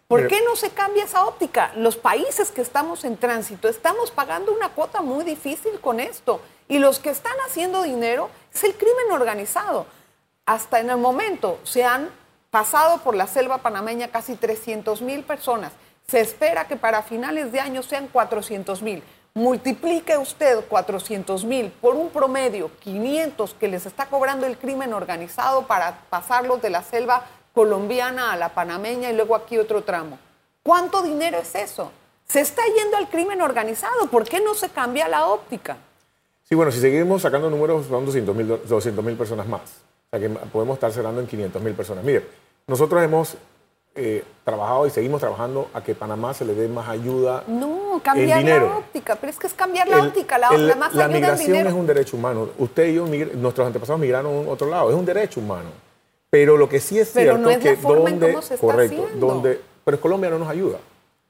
¿Por 0.07 0.27
qué 0.29 0.41
no 0.43 0.57
se 0.57 0.71
cambia 0.71 1.05
esa 1.05 1.27
óptica? 1.27 1.73
Los 1.77 1.99
países 1.99 2.51
que 2.51 2.63
estamos 2.63 3.05
en 3.05 3.19
tránsito 3.19 3.69
estamos 3.69 4.11
pagando 4.11 4.53
una 4.53 4.71
cuota 4.71 5.03
muy 5.03 5.25
difícil 5.25 5.81
con 5.81 6.01
esto. 6.01 6.41
Y 6.67 6.79
los 6.79 6.99
que 6.99 7.11
están 7.11 7.37
haciendo 7.47 7.83
dinero 7.83 8.31
es 8.53 8.65
el 8.65 8.75
crimen 8.75 9.13
organizado. 9.13 9.85
Hasta 10.47 10.81
en 10.81 10.89
el 10.89 10.97
momento 10.97 11.59
se 11.65 11.85
han 11.85 12.09
pasado 12.51 12.99
por 13.03 13.15
la 13.15 13.27
selva 13.27 13.59
panameña 13.59 14.09
casi 14.09 14.37
300 14.37 15.03
mil 15.03 15.25
personas. 15.25 15.73
Se 16.09 16.21
espera 16.21 16.67
que 16.67 16.77
para 16.77 17.03
finales 17.03 17.53
de 17.53 17.61
año 17.61 17.83
sean 17.83 18.09
400 18.09 18.83
mil 18.83 19.03
multiplique 19.35 20.17
usted 20.19 20.65
400 20.69 21.45
mil 21.45 21.71
por 21.71 21.95
un 21.95 22.11
promedio 22.11 22.71
500 22.81 23.55
que 23.55 23.69
les 23.69 23.87
está 23.87 24.07
cobrando 24.07 24.47
el 24.47 24.59
crimen 24.59 24.93
organizado 24.93 25.67
para 25.67 26.01
pasarlos 26.11 26.61
de 26.61 26.71
la 26.71 26.83
selva 26.83 27.25
colombiana 27.55 28.33
a 28.33 28.37
la 28.37 28.49
panameña 28.51 29.11
y 29.11 29.15
luego 29.15 29.37
aquí 29.37 29.57
otro 29.59 29.83
tramo. 29.83 30.19
¿Cuánto 30.63 31.03
dinero 31.03 31.39
es 31.39 31.55
eso? 31.55 31.93
Se 32.27 32.41
está 32.41 32.63
yendo 32.67 32.97
al 32.97 33.09
crimen 33.09 33.41
organizado. 33.41 34.09
¿Por 34.11 34.25
qué 34.25 34.41
no 34.41 34.55
se 34.55 34.69
cambia 34.69 35.09
la 35.09 35.27
óptica? 35.27 35.77
Sí, 36.43 36.55
bueno, 36.55 36.73
si 36.73 36.81
seguimos 36.81 37.23
sacando 37.23 37.49
números, 37.49 37.87
son 37.87 38.05
200 38.05 39.05
mil 39.05 39.17
personas 39.17 39.47
más. 39.47 39.61
O 39.61 40.11
sea 40.11 40.21
que 40.21 40.29
podemos 40.29 40.75
estar 40.75 40.93
cerrando 40.93 41.21
en 41.21 41.27
500 41.27 41.63
mil 41.63 41.75
personas. 41.75 42.05
Mire, 42.05 42.27
nosotros 42.67 43.03
hemos 43.03 43.37
eh, 43.99 44.25
trabajado 44.45 44.87
y 44.87 44.91
seguimos 44.91 45.21
trabajando 45.21 45.69
a 45.75 45.83
que 45.83 45.95
Panamá 45.95 46.33
se 46.33 46.45
le 46.45 46.55
dé 46.55 46.69
más 46.69 46.89
ayuda. 46.89 47.45
No, 47.47 48.01
cambiar 48.03 48.43
la 48.43 48.77
óptica, 48.77 49.17
pero 49.17 49.31
es 49.31 49.39
que 49.39 49.47
es 49.47 49.55
cambiar 49.55 49.89
la 49.89 50.03
óptica, 50.03 50.39
la, 50.39 50.57
la 50.57 50.77
más 50.77 50.95
La 50.95 51.09
migración 51.09 51.67
es 51.67 51.73
un 51.73 51.87
derecho 51.87 52.17
humano. 52.17 52.49
Usted 52.59 52.89
y 52.89 52.95
yo, 52.95 53.07
nuestros 53.07 53.67
antepasados 53.67 54.01
migraron 54.01 54.47
a 54.47 54.51
otro 54.51 54.69
lado, 54.69 54.91
es 54.91 54.97
un 54.97 55.05
derecho 55.05 55.41
humano. 55.41 55.71
Pero 56.31 56.57
lo 56.57 56.69
que 56.69 56.81
sí 56.81 56.99
es 56.99 57.13
cierto 57.13 57.51
es 57.51 57.59
que 57.59 57.77
donde, 57.77 58.39
correcto, 58.61 59.09
donde, 59.17 59.61
pero 59.85 60.01
Colombia 60.01 60.31
no 60.31 60.39
nos 60.39 60.49
ayuda. 60.49 60.79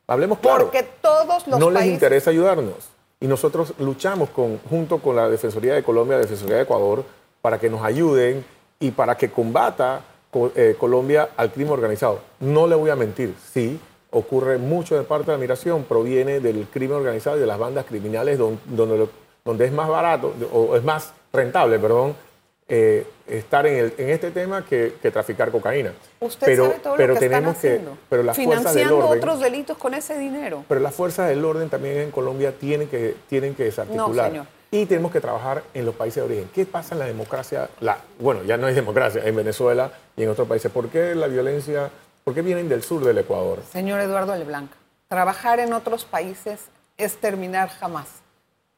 Hablemos 0.06 0.38
claro. 0.38 0.64
Porque 0.64 0.82
todos 1.00 1.46
los 1.46 1.58
no 1.58 1.70
les 1.70 1.86
interesa 1.86 2.30
ayudarnos 2.30 2.98
y 3.20 3.26
nosotros 3.26 3.74
luchamos 3.78 4.30
con, 4.30 4.58
junto 4.70 4.98
con 4.98 5.16
la 5.16 5.28
Defensoría 5.28 5.74
de 5.74 5.82
Colombia, 5.82 6.16
la 6.16 6.22
Defensoría 6.22 6.56
de 6.56 6.62
Ecuador, 6.62 7.04
para 7.40 7.58
que 7.58 7.68
nos 7.68 7.82
ayuden 7.82 8.44
y 8.80 8.90
para 8.90 9.16
que 9.16 9.30
combata 9.30 10.02
eh, 10.54 10.76
Colombia 10.78 11.30
al 11.36 11.52
crimen 11.52 11.72
organizado. 11.72 12.20
No 12.40 12.66
le 12.66 12.74
voy 12.74 12.90
a 12.90 12.96
mentir, 12.96 13.34
sí, 13.52 13.80
ocurre 14.10 14.58
mucho 14.58 14.96
de 14.96 15.04
parte 15.04 15.26
de 15.26 15.32
la 15.32 15.40
migración, 15.40 15.84
proviene 15.84 16.40
del 16.40 16.66
crimen 16.66 16.96
organizado 16.96 17.36
y 17.36 17.40
de 17.40 17.46
las 17.46 17.58
bandas 17.58 17.84
criminales 17.86 18.38
donde, 18.38 19.08
donde, 19.44 19.64
es 19.64 19.72
más 19.72 19.88
barato, 19.88 20.34
o 20.52 20.76
es 20.76 20.84
más 20.84 21.12
rentable, 21.32 21.78
perdón, 21.78 22.14
eh, 22.70 23.06
estar 23.26 23.66
en, 23.66 23.92
este 23.96 24.30
tema 24.30 24.64
que, 24.64 24.90
traficar 25.10 25.50
cocaína. 25.50 25.92
Usted 26.20 26.46
pero, 26.46 26.66
sabe 26.66 26.78
todo 26.80 26.96
pero 26.96 27.14
lo 27.14 27.14
que 27.14 27.28
tenemos 27.28 27.64
están 27.64 27.84
que, 27.84 27.90
pero 28.10 28.22
las 28.22 28.36
financiando 28.36 29.08
otros 29.08 29.40
delitos 29.40 29.78
con 29.78 29.94
ese 29.94 30.18
dinero. 30.18 30.64
Pero 30.68 30.80
las 30.80 30.94
fuerzas 30.94 31.30
del 31.30 31.44
orden 31.44 31.70
también 31.70 31.96
en 31.98 32.10
Colombia 32.10 32.52
tienen 32.52 32.88
que, 32.88 33.14
tienen 33.28 33.54
que 33.54 33.64
desarticular. 33.64 34.32
No, 34.32 34.46
y 34.70 34.86
tenemos 34.86 35.12
que 35.12 35.20
trabajar 35.20 35.62
en 35.74 35.86
los 35.86 35.94
países 35.94 36.16
de 36.16 36.22
origen. 36.22 36.50
¿Qué 36.54 36.66
pasa 36.66 36.94
en 36.94 36.98
la 37.00 37.06
democracia? 37.06 37.68
La, 37.80 37.98
bueno, 38.18 38.42
ya 38.42 38.56
no 38.56 38.66
hay 38.66 38.74
democracia 38.74 39.22
en 39.24 39.34
Venezuela 39.34 39.90
y 40.16 40.24
en 40.24 40.28
otros 40.28 40.46
países. 40.46 40.70
¿Por 40.70 40.88
qué 40.88 41.14
la 41.14 41.26
violencia? 41.26 41.90
¿Por 42.24 42.34
qué 42.34 42.42
vienen 42.42 42.68
del 42.68 42.82
sur 42.82 43.04
del 43.04 43.18
Ecuador? 43.18 43.62
Señor 43.72 44.00
Eduardo 44.00 44.36
Leblanc, 44.36 44.70
trabajar 45.08 45.60
en 45.60 45.72
otros 45.72 46.04
países 46.04 46.60
es 46.98 47.16
terminar 47.16 47.70
jamás. 47.70 48.06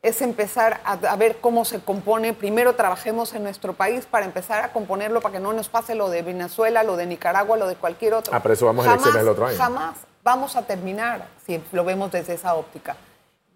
Es 0.03 0.23
empezar 0.23 0.81
a, 0.85 1.17
ver 1.17 1.39
cómo 1.43 1.67
se 1.67 1.81
compone. 1.81 2.33
Primero 2.33 2.75
trabajemos 2.75 3.35
en 3.35 3.43
nuestro 3.43 3.75
país 3.75 4.07
para 4.07 4.25
empezar 4.25 4.65
a 4.65 4.73
componerlo 4.73 5.21
para 5.21 5.35
que 5.35 5.41
no 5.41 5.53
nos 5.53 5.69
pase 5.69 5.95
lo 5.95 6.09
de 6.09 6.23
Venezuela, 6.23 6.83
lo 6.85 6.97
de 6.97 7.05
Nicaragua, 7.05 7.59
lo 7.59 7.67
de 7.67 7.77
cualquier 7.77 8.15
otro. 8.15 8.35
Ah, 8.35 8.41
pero 8.41 8.55
eso 8.55 8.65
vamos 8.65 8.87
a 8.87 8.93
elecciones 8.93 9.21
el 9.21 9.29
otro 9.29 9.47
año. 9.47 9.59
Jamás 9.59 9.97
vamos 10.23 10.57
a 10.57 10.63
terminar 10.63 11.27
si 11.45 11.63
lo 11.73 11.85
vemos 11.85 12.11
desde 12.13 12.33
esa 12.33 12.55
óptica. 12.55 12.97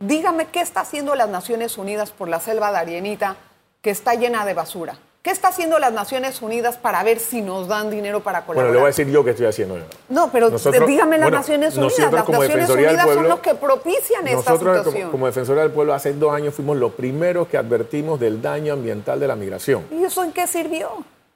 Dígame 0.00 0.46
qué 0.46 0.60
está 0.60 0.80
haciendo 0.80 1.14
las 1.14 1.28
Naciones 1.28 1.78
Unidas 1.78 2.10
por 2.10 2.28
la 2.28 2.40
selva 2.40 2.70
de 2.72 2.78
Arienita, 2.78 3.36
que 3.80 3.90
está 3.90 4.14
llena 4.14 4.44
de 4.44 4.54
basura. 4.54 4.98
¿Qué 5.24 5.30
está 5.30 5.48
haciendo 5.48 5.78
las 5.78 5.90
Naciones 5.90 6.42
Unidas 6.42 6.76
para 6.76 7.02
ver 7.02 7.18
si 7.18 7.40
nos 7.40 7.66
dan 7.66 7.88
dinero 7.88 8.20
para 8.20 8.44
colaborar? 8.44 8.66
Bueno, 8.66 8.74
le 8.74 8.78
voy 8.80 8.84
a 8.84 8.88
decir 8.88 9.10
yo 9.10 9.24
qué 9.24 9.30
estoy 9.30 9.46
haciendo. 9.46 9.78
No, 10.10 10.30
pero 10.30 10.50
dígame 10.50 11.16
las 11.16 11.30
Naciones 11.30 11.74
Unidas. 11.78 12.12
Las 12.12 12.28
Naciones 12.28 12.68
Unidas 12.68 13.08
son 13.14 13.28
los 13.28 13.40
que 13.40 13.54
propician 13.54 14.28
esta 14.28 14.52
situación. 14.52 14.94
Como, 14.94 15.10
como 15.10 15.26
Defensoría 15.26 15.62
del 15.62 15.72
Pueblo, 15.72 15.94
hace 15.94 16.12
dos 16.12 16.34
años 16.34 16.52
fuimos 16.54 16.76
los 16.76 16.92
primeros 16.92 17.48
que 17.48 17.56
advertimos 17.56 18.20
del 18.20 18.42
daño 18.42 18.74
ambiental 18.74 19.18
de 19.18 19.26
la 19.26 19.34
migración. 19.34 19.84
¿Y 19.90 20.04
eso 20.04 20.22
en 20.22 20.32
qué 20.32 20.46
sirvió? 20.46 20.90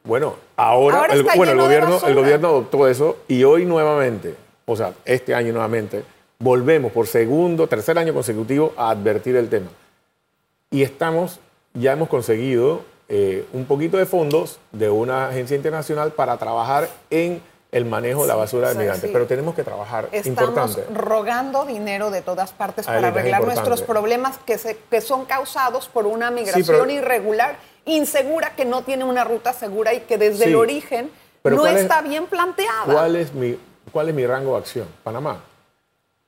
Bueno, 0.04 0.36
ahora, 0.56 1.06
el, 1.06 1.22
bueno, 1.22 1.52
el 1.52 1.58
gobierno, 1.58 1.98
el 2.06 2.14
gobierno 2.14 2.48
adoptó 2.48 2.88
eso 2.88 3.16
y 3.26 3.42
hoy 3.44 3.64
nuevamente, 3.64 4.34
o 4.66 4.76
sea, 4.76 4.92
este 5.06 5.34
año 5.34 5.52
nuevamente, 5.54 6.04
volvemos 6.40 6.92
por 6.92 7.06
segundo, 7.06 7.66
tercer 7.66 7.98
año 7.98 8.14
consecutivo 8.14 8.72
a 8.76 8.90
advertir 8.90 9.36
el 9.36 9.48
tema. 9.48 9.68
Y 10.70 10.82
estamos, 10.82 11.40
ya 11.74 11.92
hemos 11.92 12.08
conseguido 12.08 12.82
eh, 13.08 13.46
un 13.52 13.64
poquito 13.64 13.96
de 13.96 14.06
fondos 14.06 14.58
de 14.70 14.88
una 14.90 15.28
agencia 15.28 15.56
internacional 15.56 16.12
para 16.12 16.36
trabajar 16.36 16.88
en 17.10 17.42
el 17.72 17.84
manejo 17.84 18.22
de 18.22 18.28
la 18.28 18.34
basura 18.34 18.70
de 18.70 18.76
migrantes, 18.76 19.10
pero 19.12 19.26
tenemos 19.26 19.54
que 19.54 19.64
trabajar. 19.64 20.08
Estamos 20.12 20.78
rogando 20.94 21.64
dinero 21.64 22.10
de 22.10 22.22
todas 22.22 22.52
partes 22.52 22.86
para 22.86 23.08
arreglar 23.08 23.44
nuestros 23.44 23.82
problemas 23.82 24.38
que, 24.38 24.56
se, 24.56 24.78
que 24.90 25.00
son 25.00 25.24
causados 25.24 25.88
por 25.88 26.06
una 26.06 26.30
migración 26.30 26.90
irregular, 26.90 27.56
insegura, 27.84 28.54
que 28.54 28.64
no 28.64 28.82
tiene 28.82 29.04
una 29.04 29.24
ruta 29.24 29.52
segura 29.52 29.92
y 29.92 30.00
que 30.00 30.16
desde 30.16 30.46
el 30.46 30.56
origen 30.56 31.10
no 31.44 31.66
está 31.66 32.00
bien 32.00 32.26
planteada. 32.26 32.84
¿cuál 32.84 33.16
es, 33.16 33.34
mi, 33.34 33.58
¿Cuál 33.92 34.10
es 34.10 34.14
mi 34.14 34.26
rango 34.26 34.52
de 34.52 34.58
acción? 34.58 34.86
Panamá. 35.02 35.42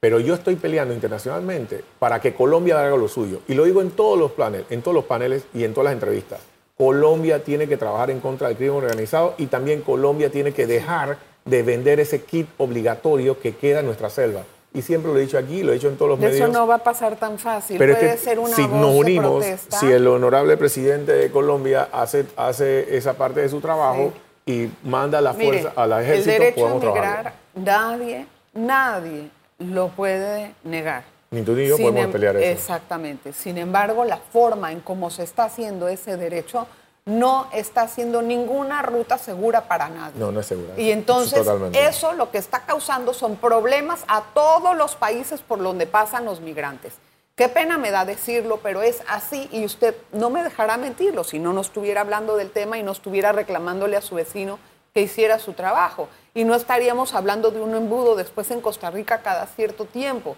Pero 0.03 0.19
yo 0.19 0.33
estoy 0.33 0.57
peleando 0.57 0.95
internacionalmente 0.95 1.85
para 1.99 2.23
que 2.23 2.33
Colombia 2.33 2.81
haga 2.81 2.97
lo 2.97 3.07
suyo. 3.07 3.41
Y 3.49 3.53
lo 3.53 3.65
digo 3.65 3.83
en 3.83 3.91
todos 3.91 4.19
los 4.19 4.33
planes, 4.33 4.65
en 4.71 4.81
todos 4.81 4.95
los 4.95 5.05
paneles 5.05 5.45
y 5.53 5.65
en 5.65 5.75
todas 5.75 5.85
las 5.85 5.93
entrevistas. 5.93 6.41
Colombia 6.79 7.45
tiene 7.45 7.69
que 7.69 7.77
trabajar 7.77 8.11
en 8.11 8.21
contra 8.21 8.49
del 8.49 8.57
crimen 8.57 8.77
organizado 8.77 9.35
y 9.37 9.49
también 9.49 9.83
Colombia 9.83 10.31
tiene 10.31 10.53
que 10.53 10.67
dejar 10.67 11.19
de 11.45 11.63
vender 11.63 12.01
ese 12.01 12.23
kit 12.23 12.49
obligatorio 12.57 13.39
que 13.39 13.55
queda 13.57 13.81
en 13.81 13.87
nuestra 13.87 14.09
selva. 14.09 14.45
Y 14.73 14.81
siempre 14.81 15.13
lo 15.13 15.19
he 15.19 15.23
dicho 15.23 15.37
aquí, 15.37 15.63
lo 15.63 15.73
he 15.73 15.75
dicho 15.75 15.89
en 15.89 15.97
todos 15.97 16.13
los 16.13 16.19
medios. 16.19 16.37
Eso 16.37 16.49
no 16.49 16.67
va 16.67 16.77
a 16.77 16.83
pasar 16.83 17.17
tan 17.17 17.39
fácil. 17.39 17.77
Pero 17.77 17.95
Puede 17.95 18.17
ser 18.17 18.39
una 18.39 18.57
si 18.57 18.67
nos 18.69 18.95
unimos, 18.95 19.45
si 19.69 19.93
el 19.93 20.07
honorable 20.07 20.57
presidente 20.57 21.13
de 21.13 21.31
Colombia 21.31 21.91
hace, 21.93 22.25
hace 22.37 22.97
esa 22.97 23.19
parte 23.19 23.41
de 23.41 23.51
su 23.51 23.61
trabajo, 23.61 24.15
y 24.47 24.71
manda 24.83 25.21
la 25.21 25.35
Mire, 25.35 25.61
fuerza, 25.61 25.73
a 25.77 25.87
la 25.87 25.99
el 26.03 26.05
ejército, 26.21 26.43
a 26.43 26.55
podemos 26.55 26.81
trabajar. 26.81 27.35
nadie, 27.55 28.27
nadie 28.55 29.40
lo 29.61 29.89
puede 29.89 30.55
negar. 30.65 31.05
Ni 31.31 31.43
tú 31.43 31.53
ni 31.53 31.67
yo 31.69 31.77
Sin 31.77 31.87
podemos 31.87 32.07
em- 32.07 32.13
pelear 32.13 32.37
eso. 32.37 32.45
Exactamente. 32.51 33.33
Sin 33.33 33.57
embargo, 33.57 34.05
la 34.05 34.17
forma 34.17 34.73
en 34.73 34.81
cómo 34.81 35.11
se 35.11 35.23
está 35.23 35.45
haciendo 35.45 35.87
ese 35.89 36.17
derecho 36.17 36.67
no 37.07 37.49
está 37.53 37.83
haciendo 37.83 38.21
ninguna 38.21 38.83
ruta 38.83 39.17
segura 39.17 39.63
para 39.69 39.89
nadie. 39.89 40.19
No, 40.19 40.33
no 40.33 40.41
es 40.41 40.47
segura. 40.47 40.75
Y 40.77 40.91
entonces 40.91 41.39
Totalmente. 41.45 41.87
eso 41.87 42.13
lo 42.13 42.31
que 42.31 42.39
está 42.39 42.61
causando 42.67 43.15
son 43.15 43.37
problemas 43.37 44.05
a 44.09 44.23
todos 44.35 44.77
los 44.77 44.97
países 44.97 45.41
por 45.41 45.63
donde 45.63 45.87
pasan 45.87 46.25
los 46.25 46.41
migrantes. 46.41 46.95
Qué 47.37 47.49
pena 47.49 47.79
me 47.79 47.91
da 47.91 48.05
decirlo, 48.05 48.59
pero 48.63 48.83
es 48.83 49.03
así 49.09 49.49
y 49.51 49.65
usted 49.65 49.95
no 50.13 50.29
me 50.31 50.43
dejará 50.43 50.77
mentirlo 50.77 51.25
si 51.25 51.39
no 51.39 51.53
nos 51.53 51.69
estuviera 51.69 52.03
hablando 52.03 52.37
del 52.37 52.51
tema 52.51 52.77
y 52.77 52.83
no 52.83 52.93
estuviera 52.93 53.33
reclamándole 53.33 53.97
a 53.97 54.03
su 54.03 54.17
vecino 54.17 54.59
que 54.95 55.03
hiciera 55.03 55.39
su 55.39 55.53
trabajo. 55.53 56.09
Y 56.35 56.45
no 56.45 56.55
estaríamos 56.55 57.15
hablando 57.15 57.51
de 57.51 57.61
un 57.61 57.75
embudo 57.75 58.15
después 58.17 58.51
en 58.51 58.61
Costa 58.61 58.91
Rica 58.91 59.21
cada 59.23 59.47
cierto 59.47 59.85
tiempo. 59.85 60.37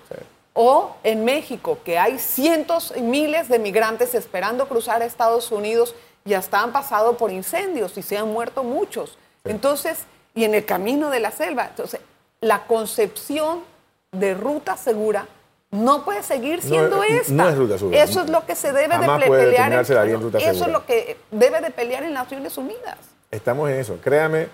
O 0.55 0.97
en 1.03 1.25
México, 1.25 1.79
que 1.85 1.99
hay 1.99 2.19
cientos 2.19 2.93
y 2.97 3.01
miles 3.01 3.49
de 3.49 3.59
migrantes 3.59 4.15
esperando 4.15 4.69
cruzar 4.69 5.01
a 5.03 5.07
Estados 5.07 5.51
Unidos 5.51 5.95
y 6.25 6.35
hasta 6.35 6.61
han 6.61 6.73
pasado 6.73 7.17
por 7.17 7.31
incendios 7.33 7.97
y 7.97 8.03
se 8.03 8.17
han 8.19 8.29
muerto 8.33 8.63
muchos. 8.63 9.17
Entonces, 9.45 10.01
y 10.35 10.45
en 10.45 10.55
el 10.55 10.65
camino 10.65 11.11
de 11.11 11.21
la 11.21 11.31
selva. 11.31 11.67
Entonces, 11.71 12.01
la 12.41 12.65
concepción 12.67 13.63
de 14.13 14.35
ruta 14.35 14.77
segura 14.77 15.27
no 15.71 16.05
puede 16.05 16.23
seguir 16.23 16.57
No, 16.63 16.69
siendo 16.69 17.03
eh, 17.03 17.07
esta. 17.23 17.33
no 17.33 17.49
es 17.49 17.57
ruta 17.57 17.79
segura. 17.79 18.03
Eso 18.03 18.21
es 18.21 18.29
lo 18.31 18.45
que 18.45 18.55
se 18.55 18.69
debe 18.73 18.89
de 18.99 19.07
Jamás 19.07 19.23
pelear. 19.25 19.73
ruta 20.21 20.39
eso 20.39 20.53
segura. 20.53 20.67
es 20.67 20.73
lo 20.73 20.85
que 20.87 21.17
debe 21.31 21.61
de 21.63 21.71
pelear 21.71 22.03
en 22.03 22.13
Naciones 22.13 22.59
Unidas. 22.59 22.99
Estamos 23.33 23.69
en 23.71 23.77
eso. 23.81 23.99
Créame, 24.03 24.47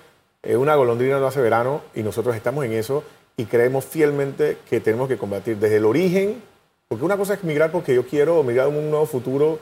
eh, 0.43 0.57
una 0.57 0.75
golondrina 0.77 1.19
no 1.19 1.27
hace 1.27 1.41
verano 1.41 1.83
y 1.95 2.03
nosotros 2.03 2.35
estamos 2.37 2.65
en 2.65 2.73
eso 2.73 3.03
y 3.37 3.45
creemos 3.45 3.85
fielmente 3.85 4.57
que 4.71 4.81
tenemos 4.81 5.09
que 5.09 5.19
combatir 5.19 5.57
desde 5.59 5.77
el 5.77 5.85
origen, 5.85 6.41
porque 6.89 7.05
una 7.05 7.17
cosa 7.17 7.35
es 7.35 7.45
migrar 7.45 7.71
porque 7.73 7.95
yo 7.95 8.07
quiero 8.07 8.43
migrar 8.43 8.67
a 8.67 8.69
un 8.69 8.89
nuevo 8.91 9.05
futuro 9.07 9.59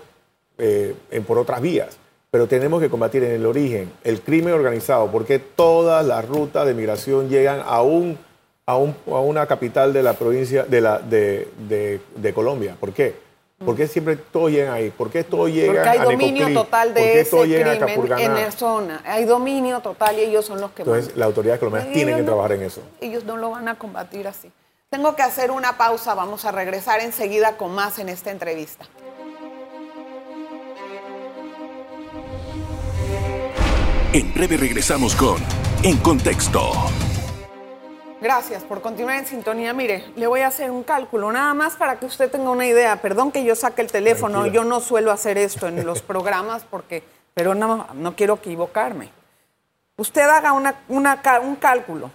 eh, 0.59 0.95
en- 1.11 1.25
por 1.25 1.39
otras 1.39 1.61
vías, 1.61 1.97
pero 2.31 2.47
tenemos 2.47 2.81
que 2.81 2.89
combatir 2.91 3.25
en 3.25 3.33
el 3.33 3.45
origen 3.47 3.91
el 4.05 4.21
crimen 4.21 4.55
organizado, 4.55 5.11
porque 5.11 5.39
todas 5.39 6.05
las 6.07 6.27
rutas 6.27 6.67
de 6.67 6.75
migración 6.75 7.29
llegan 7.29 7.61
a 7.65 7.83
un 7.83 8.19
a, 8.69 8.77
un- 8.77 8.97
a 9.07 9.21
una 9.21 9.47
capital 9.47 9.93
de 9.93 10.03
la 10.03 10.15
provincia 10.15 10.65
de, 10.65 10.81
la, 10.81 10.99
de, 10.99 11.49
de- 11.69 12.01
de 12.17 12.35
Colombia. 12.35 12.77
¿Por 12.79 12.93
qué? 12.93 13.15
¿Por 13.65 13.75
qué 13.75 13.89
siempre 13.89 14.17
todos 14.17 14.51
llegan 14.51 14.75
ahí? 14.75 14.91
¿Por 14.91 15.11
qué 15.11 15.25
todos 15.25 15.49
llegan 15.51 15.77
Porque 15.77 15.89
hay 15.89 15.99
a 15.99 16.05
dominio 16.05 16.33
Necoclí? 16.49 16.55
total 16.55 16.89
¿Por 16.89 16.97
de 17.03 17.21
ese 17.21 17.31
crimen 17.41 18.19
en 18.19 18.35
la 18.35 18.51
zona. 18.53 19.03
Hay 19.07 19.25
dominio 19.25 19.81
total 19.81 20.19
y 20.19 20.23
ellos 20.25 20.45
son 20.45 20.61
los 20.61 20.73
que 20.73 20.83
Entonces, 20.83 21.05
mandan. 21.07 21.19
las 21.21 21.27
autoridades 21.27 21.59
colombianas 21.61 21.93
tienen 21.95 22.17
que 22.17 22.21
no- 22.21 22.27
trabajar 22.27 22.53
en 22.53 22.63
eso. 22.63 22.83
Ellos 23.01 23.25
no 23.25 23.37
lo 23.39 23.51
van 23.51 23.67
a 23.69 23.77
combatir 23.77 24.29
así. 24.29 24.53
Tengo 24.91 25.17
que 25.17 25.23
hacer 25.23 25.51
una 25.51 25.79
pausa, 25.79 26.15
vamos 26.15 26.45
a 26.45 26.53
regresar 26.53 27.01
enseguida 27.01 27.57
con 27.57 27.75
más 27.75 27.99
en 27.99 28.11
esta 28.11 28.31
entrevista. 28.31 28.85
En 34.13 34.33
breve 34.35 34.57
regresamos 34.57 35.15
con 35.15 35.37
En 35.83 35.97
Contexto. 35.99 36.73
Gracias 38.27 38.65
por 38.65 38.83
continuar 38.83 39.19
en 39.19 39.27
sintonía. 39.27 39.73
Mire, 39.73 40.05
le 40.17 40.27
voy 40.27 40.41
a 40.41 40.49
hacer 40.49 40.73
un 40.73 40.83
cálculo, 40.83 41.31
nada 41.31 41.55
más 41.55 41.77
para 41.77 42.01
que 42.01 42.07
usted 42.07 42.29
tenga 42.29 42.51
una 42.51 42.67
idea. 42.67 43.01
Perdón 43.01 43.31
que 43.31 43.45
yo 43.45 43.55
saque 43.55 43.83
el 43.83 43.93
teléfono, 43.93 44.41
Tranquila. 44.41 44.53
yo 44.53 44.69
no 44.69 44.81
suelo 44.81 45.13
hacer 45.13 45.39
esto 45.39 45.69
en 45.69 45.87
los 45.87 46.03
programas 46.03 46.65
porque, 46.69 47.05
pero 47.35 47.55
no, 47.55 47.87
no 47.95 48.17
quiero 48.17 48.35
equivocarme. 48.35 49.13
Usted 49.97 50.23
haga 50.23 50.51
una, 50.51 50.75
un 50.89 51.55
cálculo. 51.55 52.11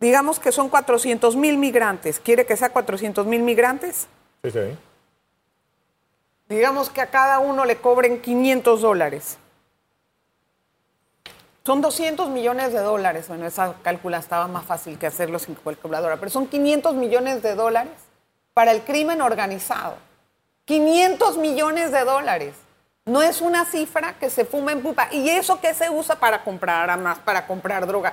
Digamos 0.00 0.40
que 0.40 0.52
son 0.52 0.70
400 0.70 1.36
mil 1.36 1.58
migrantes. 1.58 2.18
¿Quiere 2.18 2.46
que 2.46 2.56
sea 2.56 2.70
400 2.70 3.26
mil 3.26 3.42
migrantes? 3.42 4.08
Sí, 4.42 4.52
sí. 4.52 4.78
Digamos 6.48 6.88
que 6.88 7.02
a 7.02 7.10
cada 7.10 7.40
uno 7.40 7.66
le 7.66 7.76
cobren 7.76 8.22
500 8.22 8.80
dólares. 8.80 9.36
Son 11.64 11.80
200 11.80 12.28
millones 12.28 12.72
de 12.72 12.80
dólares. 12.80 13.28
Bueno, 13.28 13.46
esa 13.46 13.74
cálcula 13.82 14.18
estaba 14.18 14.48
más 14.48 14.64
fácil 14.64 14.98
que 14.98 15.06
hacerlo 15.06 15.38
sin 15.38 15.54
calculadora, 15.54 16.16
pero 16.16 16.30
son 16.30 16.46
500 16.46 16.94
millones 16.94 17.42
de 17.42 17.54
dólares 17.54 17.92
para 18.52 18.72
el 18.72 18.82
crimen 18.82 19.22
organizado. 19.22 19.94
500 20.64 21.38
millones 21.38 21.92
de 21.92 22.04
dólares. 22.04 22.54
No 23.04 23.22
es 23.22 23.40
una 23.40 23.64
cifra 23.64 24.14
que 24.18 24.30
se 24.30 24.44
fuma 24.44 24.72
en 24.72 24.80
pupa. 24.82 25.08
¿Y 25.12 25.28
eso 25.28 25.60
qué 25.60 25.74
se 25.74 25.90
usa 25.90 26.16
para 26.16 26.42
comprar 26.44 26.88
armas, 26.88 27.18
para 27.18 27.46
comprar 27.46 27.86
droga? 27.86 28.12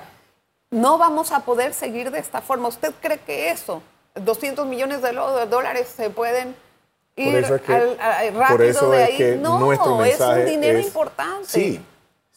No 0.70 0.98
vamos 0.98 1.32
a 1.32 1.40
poder 1.40 1.74
seguir 1.74 2.10
de 2.10 2.18
esta 2.18 2.40
forma. 2.40 2.68
¿Usted 2.68 2.92
cree 3.00 3.18
que 3.18 3.50
eso, 3.50 3.82
200 4.14 4.66
millones 4.66 5.02
de 5.02 5.12
dólares, 5.12 5.92
se 5.96 6.10
pueden 6.10 6.54
ir 7.16 7.32
Por 7.34 7.42
eso 7.44 7.54
es 7.56 7.62
que, 7.62 7.74
al- 7.74 8.00
a- 8.00 8.22
rápido 8.30 8.46
por 8.48 8.62
eso 8.62 8.90
de 8.90 9.02
es 9.02 9.08
ahí? 9.10 9.16
que 9.16 9.36
no, 9.36 9.72
es 9.72 9.78
un 10.20 10.44
dinero 10.46 10.78
es- 10.78 10.86
importante. 10.86 11.46
Sí, 11.48 11.80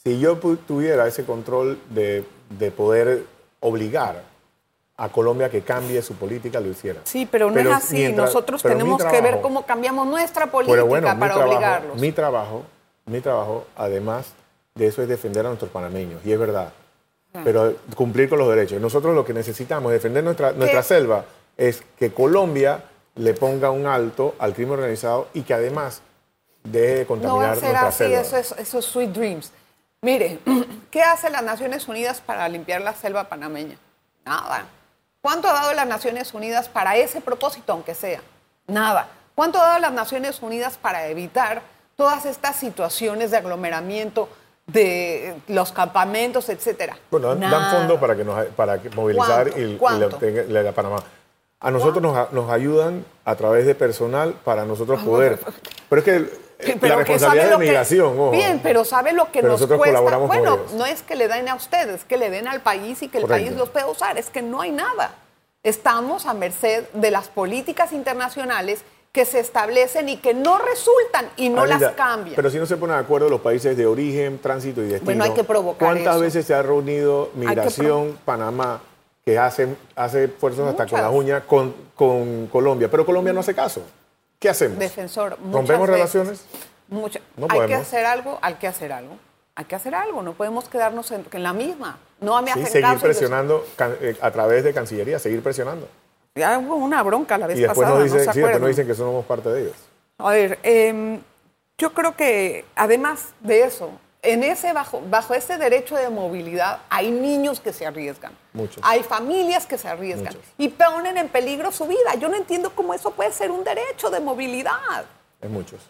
si 0.04 0.20
yo 0.20 0.38
tuviera 0.38 1.08
ese 1.08 1.24
control 1.26 1.80
de, 1.90 2.26
de 2.50 2.72
poder 2.72 3.24
obligar 3.62 4.22
a 4.98 5.10
Colombia 5.10 5.50
que 5.50 5.62
cambie 5.62 6.02
su 6.02 6.14
política, 6.16 6.60
lo 6.60 6.68
hiciera. 6.70 7.02
Sí, 7.06 7.28
pero 7.30 7.50
no 7.50 7.60
es 7.60 7.68
así. 7.68 7.96
mientras- 7.96 8.28
Nosotros 8.28 8.62
tenemos 8.62 9.04
que 9.04 9.22
ver 9.22 9.42
cómo 9.42 9.66
cambiamos 9.66 10.06
nuestra 10.08 10.48
política 10.52 10.74
Pero 10.76 10.86
bueno, 10.86 11.08
mi 11.14 11.20
para 11.20 11.34
trabajo, 11.34 11.52
obligarlos. 11.56 11.98
Mi 12.00 12.12
trabajo, 12.12 12.64
mi 13.06 13.22
trabajo, 13.22 13.66
además 13.76 14.34
de 14.76 14.88
eso, 14.88 15.02
es 15.02 15.08
defender 15.08 15.46
a 15.46 15.50
nuestros 15.50 15.72
panameños. 15.72 16.20
Y 16.26 16.32
es 16.32 16.40
verdad. 16.40 16.72
Ah. 17.34 17.42
Pero 17.44 17.74
cumplir 17.96 18.30
con 18.30 18.38
los 18.40 18.50
derechos. 18.50 18.80
Nosotros 18.82 19.16
lo 19.16 19.26
que 19.26 19.34
necesitamos, 19.34 19.92
defender 19.92 20.24
nuestra, 20.24 20.52
nuestra 20.52 20.84
selva, 20.84 21.26
es 21.58 21.82
que 21.98 22.12
Colombia 22.14 22.84
le 23.16 23.34
ponga 23.34 23.72
un 23.72 23.88
alto 23.88 24.36
al 24.38 24.54
crimen 24.54 24.74
organizado 24.74 25.28
y 25.34 25.42
que 25.42 25.54
además 25.54 26.02
deje 26.64 26.86
de 26.86 26.94
No 26.94 27.00
va 27.00 27.04
a 27.04 27.08
contaminar 27.08 27.56
ser 27.56 27.64
nuestra 27.70 27.88
así, 27.88 27.98
selva. 27.98 28.22
eso 28.22 28.38
es, 28.38 28.52
eso 28.60 28.80
es 28.80 28.86
sweet 28.86 29.10
dreams. 29.12 29.52
Mire, 30.04 30.38
¿qué 30.92 31.02
hace 31.02 31.32
las 31.32 31.42
Naciones 31.42 31.88
Unidas 31.88 32.22
para 32.22 32.48
limpiar 32.50 32.82
la 32.82 32.94
selva 32.94 33.24
panameña? 33.24 33.78
Nada. 34.26 34.66
¿Cuánto 35.22 35.48
ha 35.48 35.54
dado 35.54 35.74
las 35.74 35.88
Naciones 35.88 36.34
Unidas 36.34 36.70
para 36.70 36.96
ese 36.98 37.22
propósito, 37.22 37.74
aunque 37.74 37.96
sea? 37.96 38.22
Nada. 38.68 39.08
¿Cuánto 39.34 39.60
ha 39.60 39.64
dado 39.66 39.80
las 39.80 39.94
Naciones 39.94 40.42
Unidas 40.42 40.78
para 40.78 41.08
evitar 41.08 41.62
todas 41.96 42.26
estas 42.26 42.58
situaciones 42.58 43.32
de 43.32 43.38
aglomeramiento 43.38 44.30
de 44.68 45.36
los 45.48 45.72
campamentos, 45.72 46.50
etcétera? 46.50 46.98
Bueno, 47.10 47.30
dan- 47.36 47.40
dan 47.50 48.00
para, 48.00 48.16
que 48.16 48.24
nos, 48.24 48.46
para 48.48 48.80
movilizar 48.96 49.50
¿Cuánto? 49.50 49.60
y, 49.60 49.64
y 49.74 49.78
¿Cuánto? 49.78 50.10
la, 50.10 50.18
tenga- 50.20 50.44
la- 50.48 50.64
la 50.64 50.72
Panamá. 50.74 51.04
A 51.62 51.72
nosotros 51.72 52.02
nos, 52.04 52.34
nos 52.34 52.52
ayudan 52.52 53.06
a 53.24 53.36
través 53.36 53.66
de 53.66 53.74
personal 53.74 54.34
para 54.44 54.66
nosotros 54.66 55.02
poder. 55.04 55.40
Pero 55.90 56.00
es 56.00 56.04
que 56.06 56.40
Sí, 56.64 56.76
la 56.82 56.96
responsabilidad 56.96 57.46
de 57.46 57.52
que- 57.52 57.58
migración. 57.58 58.08
ojo. 58.20 58.32
Bien, 58.32 58.60
pero 58.64 58.86
¿sabe 58.86 59.14
lo 59.14 59.26
que 59.26 59.40
Pero 59.42 59.50
nos 59.50 59.60
nosotros 59.62 59.78
cuesta? 59.78 59.98
colaboramos 60.00 60.30
con 60.30 60.38
Bueno, 60.38 60.56
ellos. 60.56 60.74
no 60.74 60.86
es 60.86 61.02
que 61.02 61.16
le 61.16 61.28
den 61.28 61.50
a 61.50 61.56
ustedes, 61.56 62.04
que 62.06 62.18
le 62.18 62.30
den 62.30 62.48
al 62.48 62.62
país 62.62 63.02
y 63.04 63.08
que 63.10 63.18
el 63.18 63.24
Correcto. 63.24 63.46
país 63.48 63.58
los 63.58 63.70
pueda 63.70 63.88
usar, 63.88 64.18
es 64.18 64.30
que 64.30 64.42
no 64.42 64.62
hay 64.62 64.72
nada. 64.72 65.16
Estamos 65.64 66.26
a 66.26 66.34
merced 66.34 66.86
de 66.94 67.12
las 67.12 67.28
políticas 67.30 67.92
internacionales 67.94 68.82
que 69.14 69.26
se 69.26 69.40
establecen 69.40 70.10
y 70.10 70.18
que 70.18 70.34
no 70.34 70.58
resultan 70.58 71.30
y 71.38 71.50
no 71.50 71.66
las 71.66 71.92
cambian. 71.94 72.36
Pero 72.36 72.50
si 72.50 72.58
no 72.58 72.66
se 72.66 72.78
ponen 72.78 72.96
de 72.98 73.04
acuerdo 73.04 73.30
los 73.30 73.42
países 73.42 73.78
de 73.78 73.86
origen, 73.86 74.40
tránsito 74.40 74.82
y 74.82 74.86
destino. 74.88 75.06
Bueno, 75.06 75.24
hay 75.24 75.32
que 75.32 75.44
provocar 75.44 75.88
¿Cuántas 75.88 76.16
eso. 76.16 76.22
veces 76.24 76.46
se 76.48 76.54
ha 76.56 76.64
reunido 76.64 77.30
Migración 77.36 78.18
Panamá 78.26 78.82
que 79.24 79.38
hace, 79.38 79.68
hace 79.96 80.26
esfuerzos 80.26 80.68
hasta 80.68 80.88
con 80.88 81.00
las 81.00 81.12
uñas 81.12 81.44
con, 81.44 81.74
con 81.96 82.48
Colombia? 82.48 82.90
Pero 82.90 83.06
Colombia 83.06 83.32
no 83.34 83.42
hace 83.42 83.54
caso. 83.54 83.84
¿Qué 84.44 84.50
hacemos? 84.50 84.78
Defensor, 84.78 85.38
¿Rompemos 85.42 85.88
veces. 85.88 86.14
relaciones? 86.14 86.46
Mucha- 86.90 87.22
No 87.38 87.48
hay 87.50 87.66
que 87.66 87.76
hacer 87.76 88.06
algo, 88.06 88.40
hay 88.42 88.56
que 88.56 88.68
hacer 88.68 88.92
algo. 88.92 89.16
Hay 89.56 89.64
que 89.64 89.76
hacer 89.76 89.96
algo, 89.96 90.22
no 90.22 90.34
podemos 90.34 90.68
quedarnos 90.68 91.10
en, 91.12 91.26
en 91.32 91.44
la 91.44 91.54
misma. 91.54 91.98
No 92.20 92.42
me 92.42 92.48
Sí, 92.52 92.60
hacen 92.60 92.66
seguir 92.74 92.90
caso 92.90 93.00
presionando 93.04 93.66
eh, 94.02 94.18
a 94.20 94.32
través 94.32 94.66
de 94.66 94.74
Cancillería, 94.74 95.18
seguir 95.18 95.42
presionando. 95.42 95.88
Ya 96.36 96.60
hubo 96.60 96.76
una 96.76 97.02
bronca 97.04 97.38
la 97.38 97.48
vez 97.48 97.58
Y 97.58 97.62
después 97.62 97.86
pasada, 97.86 98.00
nos 98.02 98.04
dicen, 98.12 98.26
¿no 98.26 98.34
sí, 98.34 98.40
después 98.42 98.60
nos 98.60 98.68
dicen 98.68 98.88
que 98.88 98.96
somos 98.96 99.24
parte 99.26 99.48
de 99.48 99.62
ellos. 99.62 99.76
A 100.18 100.30
ver, 100.32 100.60
em, 100.64 101.22
yo 101.78 101.94
creo 101.94 102.18
que 102.18 102.66
además 102.76 103.30
de 103.40 103.62
eso, 103.64 103.92
en 104.24 104.42
ese 104.42 104.72
bajo, 104.74 105.02
bajo 105.10 105.34
ese 105.34 105.58
derecho 105.58 105.96
de 105.96 106.10
movilidad 106.10 106.80
hay 106.90 107.12
niños 107.12 107.60
que 107.60 107.74
se 107.74 107.86
arriesgan. 107.86 108.32
Muchos. 108.54 108.82
Hay 108.86 109.04
familias 109.04 109.66
que 109.66 109.78
se 109.78 109.88
arriesgan 109.90 110.34
Muchos. 110.34 110.52
y 110.58 110.70
ponen 110.70 111.18
en 111.18 111.28
peligro 111.30 111.72
su 111.72 111.86
vida. 111.86 112.16
Yo 112.20 112.30
no 112.30 112.36
entiendo 112.38 112.72
cómo 112.74 112.94
eso 112.94 113.12
puede 113.12 113.32
ser 113.34 113.52
un 113.52 113.64
derecho 113.64 114.10
de 114.10 114.22
movilidad. 114.22 115.06
Es 115.42 115.50
muchos. 115.50 115.82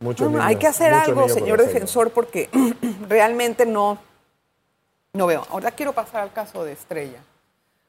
Muchos 0.00 0.24
No, 0.24 0.30
no, 0.30 0.38
niños, 0.38 0.48
hay 0.48 0.56
que 0.56 0.66
hacer 0.66 0.92
algo, 0.92 1.20
por 1.22 1.30
señor 1.30 1.60
defensor, 1.60 2.10
porque 2.10 2.48
realmente 3.08 3.66
no, 3.66 3.98
no 5.12 5.26
veo. 5.26 5.46
Ahora 5.50 5.70
quiero 5.70 5.92
pasar 5.92 6.22
al 6.22 6.32
caso 6.32 6.64
de 6.64 6.72
Estrella, 6.72 7.20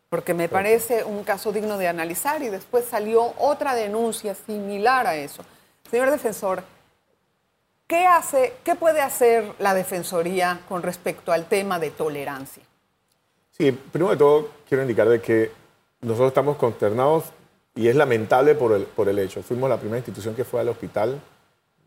porque 0.09 0.33
me 0.33 0.49
parece 0.49 1.03
un 1.05 1.23
caso 1.23 1.51
digno 1.51 1.77
de 1.77 1.87
analizar 1.87 2.43
y 2.43 2.49
después 2.49 2.85
salió 2.85 3.33
otra 3.39 3.73
denuncia 3.73 4.35
similar 4.35 5.07
a 5.07 5.15
eso. 5.15 5.43
Señor 5.89 6.11
defensor, 6.11 6.63
¿Qué, 7.87 8.05
hace, 8.07 8.53
¿Qué 8.63 8.75
puede 8.75 9.01
hacer 9.01 9.53
la 9.59 9.73
Defensoría 9.73 10.61
con 10.67 10.83
respecto 10.83 11.31
al 11.31 11.45
tema 11.45 11.79
de 11.79 11.91
tolerancia? 11.91 12.63
Sí, 13.51 13.71
primero 13.71 14.11
de 14.11 14.17
todo 14.17 14.49
quiero 14.67 14.81
indicar 14.81 15.07
de 15.09 15.21
que 15.21 15.51
nosotros 16.01 16.29
estamos 16.29 16.57
consternados 16.57 17.25
y 17.75 17.87
es 17.87 17.95
lamentable 17.95 18.55
por 18.55 18.73
el, 18.73 18.83
por 18.83 19.09
el 19.09 19.19
hecho. 19.19 19.43
Fuimos 19.43 19.69
la 19.69 19.77
primera 19.77 19.97
institución 19.97 20.35
que 20.35 20.43
fue 20.43 20.61
al 20.61 20.69
hospital, 20.69 21.19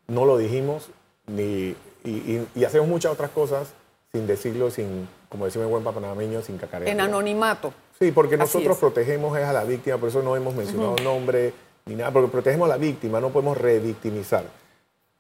no 0.09 0.25
lo 0.25 0.39
dijimos 0.39 0.89
ni, 1.27 1.75
y, 2.05 2.65
hacemos 2.65 2.89
muchas 2.89 3.13
otras 3.13 3.31
cosas 3.31 3.69
sin 4.13 4.27
decirlo, 4.27 4.71
sin, 4.71 5.09
como 5.29 5.45
decimos 5.45 5.67
en 5.67 5.73
buen 5.73 5.85
panameño, 5.85 6.41
sin 6.43 6.57
cacarear. 6.57 6.89
En 6.91 7.01
anonimato. 7.01 7.73
Sí, 7.99 8.13
porque 8.13 8.37
nosotros 8.37 8.79
protegemos 8.79 9.37
a 9.37 9.53
la 9.53 9.65
víctima, 9.65 9.99
por 9.99 10.09
eso 10.09 10.23
no 10.23 10.37
hemos 10.37 10.55
mencionado 10.55 10.97
nombre 11.03 11.53
ni 11.87 11.95
nada, 11.95 12.11
porque 12.11 12.29
protegemos 12.31 12.67
a 12.67 12.71
la 12.71 12.77
víctima, 12.79 13.21
no 13.21 13.31
podemos 13.31 13.57
revictimizar. 13.57 14.45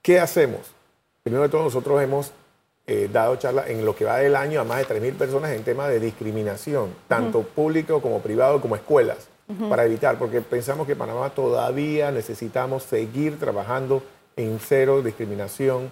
¿Qué 0.06 0.20
hacemos? 0.20 0.60
Primero 1.24 1.42
de 1.42 1.48
todo, 1.48 1.64
nosotros 1.64 2.00
hemos 2.00 2.30
eh, 2.86 3.10
dado 3.12 3.34
charla 3.34 3.64
en 3.66 3.84
lo 3.84 3.96
que 3.96 4.04
va 4.04 4.18
del 4.18 4.36
año 4.36 4.60
a 4.60 4.64
más 4.64 4.78
de 4.78 5.00
3.000 5.00 5.14
personas 5.14 5.50
en 5.50 5.64
tema 5.64 5.88
de 5.88 5.98
discriminación, 5.98 6.94
tanto 7.08 7.42
público 7.42 8.00
como 8.00 8.20
privado, 8.20 8.60
como 8.60 8.76
escuelas, 8.76 9.26
para 9.68 9.84
evitar, 9.84 10.16
porque 10.16 10.40
pensamos 10.42 10.86
que 10.86 10.94
Panamá 10.94 11.30
todavía 11.30 12.12
necesitamos 12.12 12.84
seguir 12.84 13.40
trabajando 13.40 14.00
en 14.36 14.60
cero 14.60 15.02
discriminación 15.02 15.90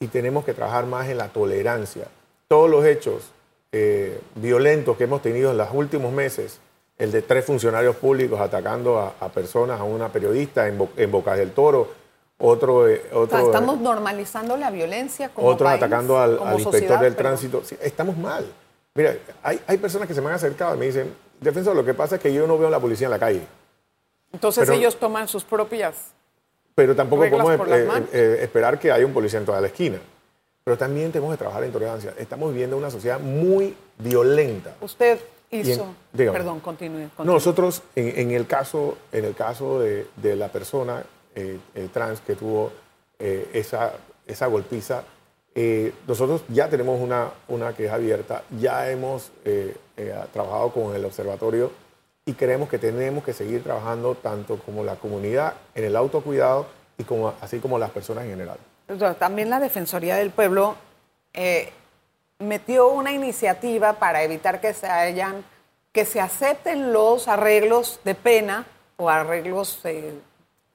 y 0.00 0.06
tenemos 0.06 0.46
que 0.46 0.54
trabajar 0.54 0.86
más 0.86 1.10
en 1.10 1.18
la 1.18 1.28
tolerancia. 1.28 2.06
Todos 2.48 2.70
los 2.70 2.86
hechos 2.86 3.32
eh, 3.70 4.18
violentos 4.36 4.96
que 4.96 5.04
hemos 5.04 5.20
tenido 5.20 5.50
en 5.50 5.58
los 5.58 5.68
últimos 5.74 6.10
meses, 6.10 6.58
el 6.96 7.12
de 7.12 7.20
tres 7.20 7.44
funcionarios 7.44 7.96
públicos 7.96 8.40
atacando 8.40 8.98
a, 8.98 9.28
personas, 9.28 9.78
a 9.78 9.84
una 9.84 10.08
periodista 10.08 10.68
en, 10.68 10.88
en 10.96 11.10
Bocas 11.10 11.36
del 11.36 11.50
Toro, 11.50 12.00
otro, 12.44 12.88
eh, 12.88 13.02
otro, 13.12 13.38
estamos 13.38 13.78
normalizando 13.78 14.56
la 14.56 14.70
violencia 14.70 15.28
como 15.28 15.46
Otros 15.46 15.70
atacando 15.70 16.18
al, 16.18 16.38
inspector 16.58 16.98
del 16.98 17.14
tránsito. 17.14 17.62
estamos 17.80 18.16
mal. 18.16 18.44
Mira, 18.94 19.16
hay, 19.44 19.60
hay, 19.66 19.78
personas 19.78 20.08
que 20.08 20.14
se 20.14 20.20
me 20.20 20.26
han 20.28 20.34
acercado 20.34 20.74
y 20.74 20.78
me 20.78 20.86
dicen, 20.86 21.14
defensor, 21.40 21.76
lo 21.76 21.84
que 21.84 21.94
pasa 21.94 22.16
es 22.16 22.20
que 22.20 22.34
yo 22.34 22.46
no 22.48 22.58
veo 22.58 22.66
a 22.66 22.70
la 22.70 22.80
policía 22.80 23.06
en 23.06 23.12
la 23.12 23.18
calle. 23.20 23.42
Entonces 24.32 24.68
ellos 24.68 24.98
toman 24.98 25.28
sus 25.28 25.44
propias. 25.44 26.12
Pero 26.74 26.96
tampoco 26.96 27.28
podemos 27.30 27.68
eh, 27.68 28.06
eh, 28.12 28.38
esperar 28.42 28.78
que 28.78 28.90
haya 28.90 29.06
un 29.06 29.12
policía 29.12 29.38
en 29.38 29.46
toda 29.46 29.60
la 29.60 29.68
esquina. 29.68 29.98
Pero 30.64 30.76
también 30.76 31.12
tenemos 31.12 31.32
que 31.34 31.38
trabajar 31.38 31.62
en 31.62 31.70
tolerancia. 31.70 32.12
Estamos 32.18 32.50
viviendo 32.50 32.76
una 32.76 32.90
sociedad 32.90 33.20
muy 33.20 33.76
violenta. 33.98 34.74
Usted 34.80 35.20
hizo. 35.50 35.94
perdón, 36.12 36.58
continúe. 36.58 37.08
Nosotros, 37.22 37.82
en, 37.94 38.32
el 38.32 38.46
caso, 38.48 38.96
en 39.12 39.26
el 39.26 39.34
caso 39.34 39.78
de, 39.78 40.08
de 40.16 40.34
la 40.34 40.48
persona 40.48 41.04
eh, 41.34 41.58
trans 41.92 42.20
que 42.20 42.34
tuvo 42.34 42.72
eh, 43.18 43.50
esa, 43.52 43.94
esa 44.26 44.46
golpiza. 44.46 45.04
Eh, 45.54 45.92
nosotros 46.06 46.44
ya 46.48 46.68
tenemos 46.68 47.00
una, 47.00 47.30
una 47.48 47.74
queja 47.74 47.94
abierta, 47.94 48.42
ya 48.58 48.90
hemos 48.90 49.30
trabajado 50.32 50.70
con 50.72 50.94
el 50.94 51.04
observatorio 51.04 51.70
y 52.24 52.32
creemos 52.32 52.68
que 52.68 52.78
tenemos 52.78 53.22
que 53.22 53.32
seguir 53.32 53.62
trabajando 53.62 54.14
tanto 54.14 54.58
como 54.58 54.82
la 54.82 54.96
comunidad 54.96 55.54
en 55.74 55.84
el 55.84 55.96
autocuidado 55.96 56.66
y 56.96 57.04
como, 57.04 57.34
así 57.40 57.58
como 57.58 57.78
las 57.78 57.90
personas 57.90 58.24
en 58.24 58.30
general. 58.30 58.58
También 59.18 59.50
la 59.50 59.60
Defensoría 59.60 60.16
del 60.16 60.30
Pueblo 60.30 60.76
metió 62.38 62.88
una 62.88 63.12
iniciativa 63.12 63.94
para 63.94 64.22
evitar 64.22 64.60
que 64.60 64.72
se 64.74 64.86
hayan, 64.86 65.44
que 65.92 66.04
se 66.04 66.20
acepten 66.20 66.92
los 66.92 67.28
arreglos 67.28 68.00
de 68.04 68.14
pena 68.14 68.66
o 68.96 69.08
arreglos 69.08 69.80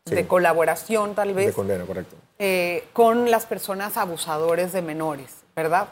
de 0.10 0.28
colaboración 0.28 1.15
tal 1.15 1.34
vez. 1.34 1.48
De 1.48 1.54
condena, 1.54 1.86
correcto. 1.86 2.15
Eh, 2.39 2.88
con 2.93 3.30
las 3.32 3.46
personas 3.46 3.98
abusadores 3.98 4.72
de 4.74 4.82
menores, 4.82 5.34
¿verdad? 5.56 5.88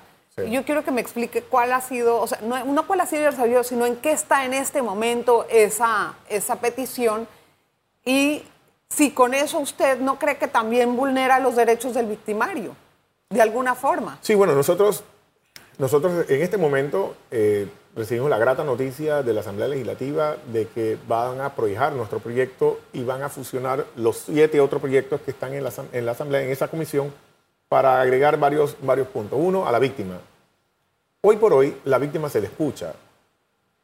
Yo 0.49 0.65
quiero 0.65 0.83
que 0.83 0.91
me 0.91 0.99
explique 0.99 1.43
cuál 1.43 1.71
ha 1.71 1.79
sido, 1.79 2.19
o 2.19 2.27
sea, 2.27 2.39
no, 2.41 2.87
cuál 2.87 2.99
ha 2.99 3.05
sido 3.05 3.29
el 3.29 3.35
salido, 3.35 3.63
sino 3.63 3.85
en 3.85 3.95
qué 3.95 4.11
está 4.11 4.43
en 4.43 4.53
este 4.53 4.81
momento 4.81 5.47
esa, 5.49 6.15
esa 6.27 6.57
petición 6.57 7.25
y 8.03 8.43
si 8.89 9.11
con 9.11 9.33
eso 9.33 9.59
usted 9.59 9.99
no 9.99 10.19
cree 10.19 10.37
que 10.37 10.49
también 10.49 10.97
vulnera 10.97 11.39
los 11.39 11.55
derechos 11.55 11.93
del 11.93 12.07
victimario, 12.07 12.75
de 13.29 13.41
alguna 13.41 13.75
forma. 13.75 14.17
Sí, 14.21 14.35
bueno, 14.35 14.53
nosotros, 14.53 15.05
nosotros 15.77 16.29
en 16.29 16.41
este 16.41 16.57
momento 16.57 17.15
eh, 17.31 17.69
recibimos 17.95 18.29
la 18.29 18.37
grata 18.37 18.63
noticia 18.63 19.23
de 19.23 19.33
la 19.33 19.39
Asamblea 19.39 19.69
Legislativa 19.69 20.35
de 20.51 20.67
que 20.67 20.97
van 21.07 21.39
a 21.39 21.55
prohijar 21.55 21.93
nuestro 21.93 22.19
proyecto 22.19 22.79
y 22.91 23.03
van 23.03 23.23
a 23.23 23.29
fusionar 23.29 23.85
los 23.95 24.17
siete 24.17 24.59
otros 24.59 24.81
proyectos 24.81 25.21
que 25.21 25.31
están 25.31 25.53
en 25.53 25.63
la, 25.63 25.71
en 25.93 26.05
la 26.05 26.11
Asamblea, 26.11 26.41
en 26.43 26.51
esa 26.51 26.67
comisión, 26.67 27.13
para 27.69 28.01
agregar 28.01 28.37
varios, 28.37 28.75
varios 28.81 29.07
puntos. 29.07 29.39
Uno, 29.41 29.65
a 29.65 29.71
la 29.71 29.79
víctima. 29.79 30.19
Hoy 31.21 31.37
por 31.37 31.53
hoy 31.53 31.75
la 31.85 31.97
víctima 31.97 32.29
se 32.29 32.41
le 32.41 32.47
escucha, 32.47 32.93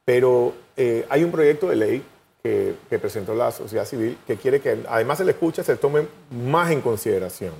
pero 0.04 0.54
eh, 0.76 1.06
hay 1.10 1.24
un 1.24 1.32
proyecto 1.32 1.70
de 1.70 1.76
ley 1.78 2.06
que, 2.44 2.76
que, 2.90 3.00
presentó 3.00 3.34
la 3.34 3.52
sociedad 3.52 3.86
civil 3.86 4.18
que 4.28 4.36
quiere 4.36 4.60
que 4.60 4.84
además 4.90 5.20
se 5.20 5.26
le 5.26 5.32
escucha, 5.32 5.64
se 5.64 5.78
tome 5.78 6.08
más 6.32 6.72
en 6.72 6.82
consideración 6.82 7.54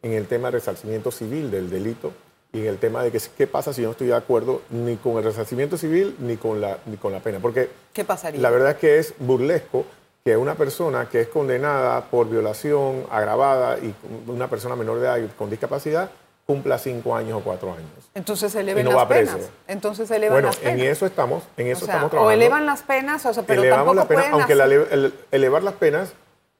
en 0.00 0.12
el 0.12 0.26
tema 0.26 0.48
de 0.48 0.52
resarcimiento 0.52 1.10
civil 1.10 1.50
del 1.50 1.70
delito 1.70 2.12
y 2.52 2.60
en 2.60 2.66
el 2.66 2.78
tema 2.78 3.02
de 3.02 3.10
que, 3.10 3.18
qué 3.36 3.46
pasa 3.46 3.72
si 3.72 3.80
yo 3.82 3.88
no 3.88 3.92
estoy 3.92 4.08
de 4.08 4.14
acuerdo 4.14 4.62
ni 4.70 4.96
con 4.96 5.16
el 5.16 5.24
resarcimiento 5.24 5.76
civil 5.78 6.14
ni 6.18 6.36
con 6.36 6.60
la, 6.60 6.78
ni 6.86 6.96
con 6.96 7.12
la 7.12 7.20
pena. 7.20 7.38
Porque 7.40 7.70
¿Qué 7.92 8.04
pasaría? 8.04 8.40
la 8.40 8.50
verdad 8.50 8.72
es 8.72 8.76
que 8.76 8.98
es 8.98 9.14
burlesco 9.18 9.86
que 10.24 10.36
una 10.36 10.54
persona 10.54 11.08
que 11.08 11.22
es 11.22 11.28
condenada 11.28 12.02
por 12.10 12.28
violación 12.28 13.06
agravada 13.10 13.78
y 13.78 13.94
una 14.28 14.48
persona 14.48 14.76
menor 14.76 15.00
de 15.00 15.06
edad 15.06 15.20
con 15.36 15.50
discapacidad 15.50 16.10
cumpla 16.46 16.78
cinco 16.78 17.16
años 17.16 17.38
o 17.38 17.40
cuatro 17.40 17.72
años. 17.72 17.88
Entonces 18.14 18.52
se 18.52 18.60
elevan 18.60 18.84
las 18.84 19.06
penas. 19.06 19.36
Entonces 19.66 20.08
se 20.08 20.16
elevan 20.16 20.42
las 20.42 20.56
penas. 20.56 20.74
en 20.74 20.80
eso 20.86 21.06
estamos, 21.06 21.44
en 21.56 21.68
eso 21.68 21.84
estamos 21.86 22.10
trabajando. 22.10 22.28
O 22.28 22.30
elevan 22.30 22.66
las 22.66 22.82
penas, 22.82 23.24
o 23.24 23.32
sea, 23.32 23.44
pero 23.44 23.62
Elevamos 23.62 23.96
tampoco 23.96 24.20
las 24.20 24.32
aunque 24.32 25.12
elevar 25.30 25.62
las 25.62 25.74
penas 25.74 26.12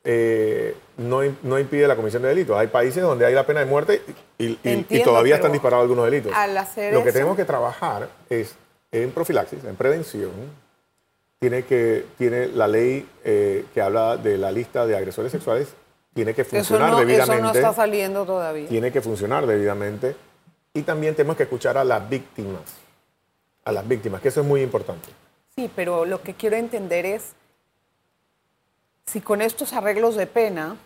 eh, 0.04 0.74
no, 0.96 1.20
no, 1.42 1.58
impide 1.58 1.86
la 1.86 1.96
comisión 1.96 2.22
de 2.22 2.28
delitos. 2.28 2.56
Hay 2.56 2.66
países 2.66 3.02
donde 3.02 3.24
hay 3.24 3.34
la 3.34 3.46
pena 3.46 3.60
de 3.60 3.66
muerte 3.66 4.02
y, 4.38 4.56
todavía 5.02 5.36
están 5.36 5.52
disparados 5.52 5.84
algunos 5.84 6.04
delitos. 6.04 6.32
Lo 6.92 7.04
que 7.04 7.12
tenemos 7.12 7.36
que 7.36 7.44
trabajar 7.44 8.08
es 8.28 8.54
en 8.90 9.10
profilaxis, 9.12 9.64
en 9.64 9.76
prevención. 9.76 10.30
Tiene, 11.38 11.64
que, 11.64 12.06
tiene 12.18 12.46
la 12.46 12.68
ley 12.68 13.08
eh, 13.24 13.64
que 13.74 13.80
habla 13.80 14.16
de 14.16 14.38
la 14.38 14.52
lista 14.52 14.86
de 14.86 14.96
agresores 14.96 15.32
sexuales, 15.32 15.68
tiene 16.14 16.34
que 16.34 16.44
funcionar 16.44 16.94
debidamente. 16.96 17.34
Eso 17.34 17.42
no 17.42 17.52
está 17.52 17.72
saliendo 17.72 18.24
todavía. 18.24 18.68
Tiene 18.68 18.92
que 18.92 19.00
funcionar 19.00 19.46
debidamente. 19.46 20.14
Y 20.74 20.82
también 20.82 21.14
tenemos 21.14 21.36
que 21.36 21.42
escuchar 21.42 21.76
a 21.78 21.84
las 21.84 22.08
víctimas. 22.08 22.62
A 23.64 23.72
las 23.72 23.86
víctimas, 23.86 24.20
que 24.20 24.28
eso 24.28 24.40
es 24.40 24.46
muy 24.46 24.62
importante. 24.62 25.08
Sí, 25.56 25.70
pero 25.74 26.04
lo 26.04 26.22
que 26.22 26.34
quiero 26.34 26.56
entender 26.56 27.06
es 27.06 27.34
si 29.06 29.20
con 29.20 29.42
estos 29.42 29.72
arreglos 29.72 30.16
de 30.16 30.26
pena 30.26 30.76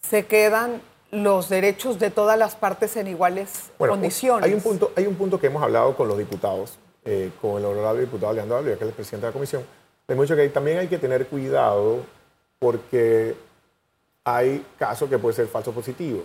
se 0.00 0.26
quedan 0.26 0.80
los 1.10 1.48
derechos 1.48 1.98
de 1.98 2.10
todas 2.10 2.38
las 2.38 2.56
partes 2.56 2.96
en 2.96 3.08
iguales 3.08 3.70
condiciones. 3.78 4.44
Hay 4.44 4.54
un, 4.54 4.60
punto, 4.60 4.92
hay 4.96 5.06
un 5.06 5.14
punto 5.14 5.38
que 5.40 5.46
hemos 5.46 5.62
hablado 5.62 5.96
con 5.96 6.08
los 6.08 6.18
diputados, 6.18 6.78
eh, 7.04 7.30
con 7.40 7.58
el 7.58 7.64
honorable 7.64 8.02
diputado 8.02 8.32
Leandro 8.32 8.58
Alvia, 8.58 8.76
que 8.76 8.84
es 8.84 8.88
el 8.88 8.94
presidente 8.94 9.26
de 9.26 9.30
la 9.30 9.32
comisión. 9.32 9.64
Hemos 10.08 10.24
dicho 10.24 10.36
que 10.36 10.48
también 10.48 10.78
hay 10.78 10.88
que 10.88 10.98
tener 10.98 11.26
cuidado 11.26 12.00
porque 12.58 13.36
hay 14.24 14.64
casos 14.78 15.08
que 15.08 15.18
pueden 15.18 15.36
ser 15.36 15.46
falsos 15.46 15.74
positivos. 15.74 16.24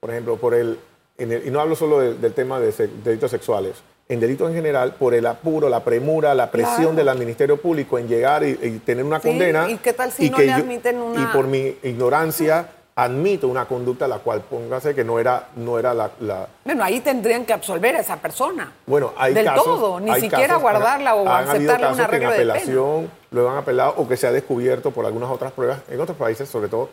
Por 0.00 0.10
ejemplo, 0.10 0.36
por 0.36 0.54
el, 0.54 0.78
y 1.18 1.50
no 1.50 1.60
hablo 1.60 1.74
solo 1.74 2.00
del 2.00 2.34
tema 2.34 2.60
de 2.60 2.72
delitos 3.02 3.30
sexuales, 3.30 3.76
en 4.08 4.20
delitos 4.20 4.48
en 4.48 4.54
general 4.54 4.94
por 4.94 5.14
el 5.14 5.26
apuro, 5.26 5.68
la 5.68 5.82
premura, 5.82 6.34
la 6.34 6.50
presión 6.50 6.94
del 6.94 7.12
Ministerio 7.18 7.60
Público 7.60 7.98
en 7.98 8.08
llegar 8.08 8.44
y, 8.44 8.54
tener 8.84 9.04
una 9.04 9.20
condena. 9.20 9.68
¿Y 9.68 9.78
qué 9.78 9.92
tal 9.92 10.12
si 10.12 10.30
no 10.30 10.38
le 10.38 10.52
admiten 10.52 11.00
una...? 11.00 11.22
Y 11.22 11.26
por 11.26 11.46
mi 11.46 11.76
ignorancia 11.82 12.68
admito 12.94 13.46
una 13.46 13.66
conducta 13.66 14.08
la 14.08 14.20
cual 14.20 14.40
póngase 14.40 14.94
que 14.94 15.04
no 15.04 15.18
era, 15.18 15.48
no 15.56 15.78
era 15.78 15.92
la, 15.92 16.10
Bueno, 16.64 16.82
ahí 16.82 17.00
tendrían 17.00 17.44
que 17.44 17.52
absolver 17.52 17.94
a 17.96 18.00
esa 18.00 18.16
persona. 18.16 18.72
Bueno, 18.86 19.12
hay 19.18 19.34
Del 19.34 19.44
casos, 19.44 19.64
todo, 19.64 20.00
ni 20.00 20.18
siquiera 20.18 20.56
guardarla 20.56 21.14
o 21.14 21.28
aceptarle 21.28 21.92
un 21.92 22.00
arreglo 22.00 22.30
que 22.30 22.36
en 22.36 22.50
apelación 22.50 23.10
lo 23.32 23.50
han 23.50 23.58
apelado 23.58 23.94
o 23.98 24.08
que 24.08 24.16
se 24.16 24.26
ha 24.26 24.32
descubierto 24.32 24.92
por 24.92 25.04
algunas 25.04 25.30
otras 25.30 25.52
pruebas 25.52 25.80
en 25.90 26.00
otros 26.00 26.16
países, 26.16 26.48
sobre 26.48 26.68
todo, 26.68 26.88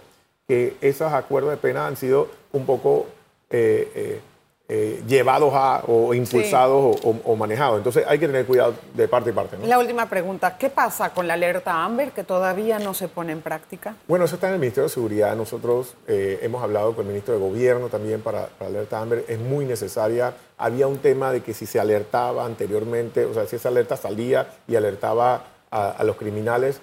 que 0.46 0.76
esos 0.82 1.14
acuerdos 1.14 1.52
de 1.52 1.58
pena 1.58 1.88
han 1.88 1.96
sido 1.96 2.28
un 2.52 2.66
poco... 2.66 3.06
Eh, 3.50 3.92
eh, 3.96 4.22
eh, 4.70 5.04
llevados 5.06 5.54
a, 5.54 5.84
o 5.88 6.14
impulsados 6.14 6.98
o, 7.04 7.36
manejados. 7.36 7.78
Entonces 7.78 8.06
hay 8.08 8.18
que 8.18 8.28
tener 8.28 8.46
cuidado 8.46 8.74
de 8.94 9.10
parte 9.10 9.30
y 9.30 9.34
parte. 9.34 9.58
La 9.68 9.78
última 9.78 10.08
pregunta, 10.08 10.58
¿qué 10.58 10.70
pasa 10.70 11.10
con 11.10 11.28
la 11.28 11.34
alerta 11.34 11.84
Amber 11.84 12.12
que 12.12 12.24
todavía 12.24 12.80
no 12.80 12.94
se 12.94 13.10
pone 13.10 13.34
en 13.34 13.42
práctica? 13.42 13.96
Bueno, 14.08 14.24
eso 14.24 14.36
está 14.36 14.48
en 14.48 14.54
el 14.54 14.60
Ministerio 14.62 14.88
de 14.88 14.94
Seguridad. 14.94 15.36
Nosotros 15.36 15.96
eh, 16.08 16.40
hemos 16.42 16.64
hablado 16.64 16.96
con 16.96 17.06
el 17.06 17.10
ministro 17.10 17.34
de 17.34 17.42
Gobierno 17.42 17.90
también 17.90 18.22
para, 18.22 18.50
la 18.60 18.68
alerta 18.68 19.02
Amber. 19.02 19.26
Es 19.28 19.38
muy 19.38 19.66
necesaria. 19.66 20.34
Había 20.58 20.88
un 20.88 21.00
tema 21.00 21.34
de 21.34 21.42
que 21.42 21.54
si 21.54 21.66
se 21.66 21.82
alertaba 21.82 22.46
anteriormente, 22.46 23.26
o 23.26 23.34
sea, 23.34 23.46
si 23.46 23.58
esa 23.58 23.68
alerta 23.68 23.98
salía 23.98 24.48
y 24.66 24.78
alertaba 24.78 25.44
a, 25.72 26.04
los 26.06 26.16
criminales, 26.16 26.80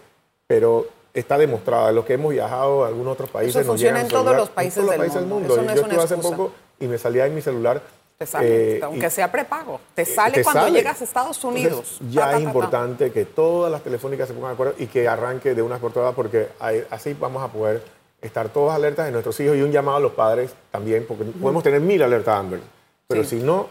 pero 0.47 0.87
está 1.15 1.37
demostrada. 1.39 1.93
Los 1.93 2.05
que 2.05 2.15
hemos 2.15 2.33
viajado 2.33 2.85
a 2.85 2.89
algunos 2.89 3.15
otros 3.15 3.31
países 3.31 3.51
Eso 3.51 3.59
nos 3.61 3.67
funciona 3.69 4.01
en 4.01 4.09
todos 4.09 4.37
los 4.37 4.49
países 4.51 4.87
del 4.87 4.99
países 4.99 5.23
mundo. 5.27 5.53
Eso 5.55 5.63
no 5.63 5.69
Y 5.71 5.75
es 5.75 5.75
yo 5.75 5.83
una 5.85 5.93
estuve 5.95 6.05
hace 6.05 6.15
excusa. 6.15 6.37
poco 6.37 6.53
y 6.79 6.87
me 6.87 6.99
salía 6.99 7.27
en 7.27 7.35
mi 7.35 7.43
celular. 7.43 7.83
Te 8.19 8.27
sale, 8.27 8.77
eh, 8.77 8.81
aunque 8.83 9.07
y- 9.07 9.11
sea 9.11 9.33
prepago. 9.33 9.81
Te 9.95 10.05
sale 10.05 10.35
te 10.35 10.45
cuando 10.45 10.63
sale. 10.63 10.73
llegas 10.77 11.01
a 11.01 11.05
Estados 11.05 11.43
Unidos. 11.43 11.73
Entonces, 12.01 12.15
ya 12.15 12.21
Ta, 12.21 12.27
ta, 12.27 12.31
es 12.33 12.37
ta, 12.37 12.43
ta. 12.45 12.49
importante 12.51 13.13
que 13.13 13.25
todas 13.25 13.73
las 13.73 13.83
telefónicas 13.83 14.29
se 14.29 14.35
pongan 14.35 14.51
de 14.51 14.55
acuerdo 14.55 14.75
y 14.79 14.87
que 14.89 15.09
arranque 15.09 15.55
de 15.55 15.63
una 15.63 15.79
por 15.79 15.93
todas 15.93 16.15
porque 16.15 16.49
así 16.91 17.15
vamos 17.19 17.43
a 17.43 17.49
poder 17.49 17.83
estar 18.21 18.51
todos 18.51 18.75
alertas 18.75 19.07
de 19.07 19.13
nuestros 19.13 19.41
hijos 19.41 19.57
y 19.57 19.63
un 19.63 19.73
llamado 19.73 19.97
a 19.97 20.01
los 20.01 20.13
padres 20.13 20.53
también, 20.71 21.07
porque 21.09 21.25
podemos 21.25 21.63
tener 21.63 21.81
mil 21.81 22.03
alertas 22.03 22.39
Amber, 22.39 22.61
pero 23.09 23.25
Sí. 23.25 23.39
si 23.39 23.43
no 23.43 23.69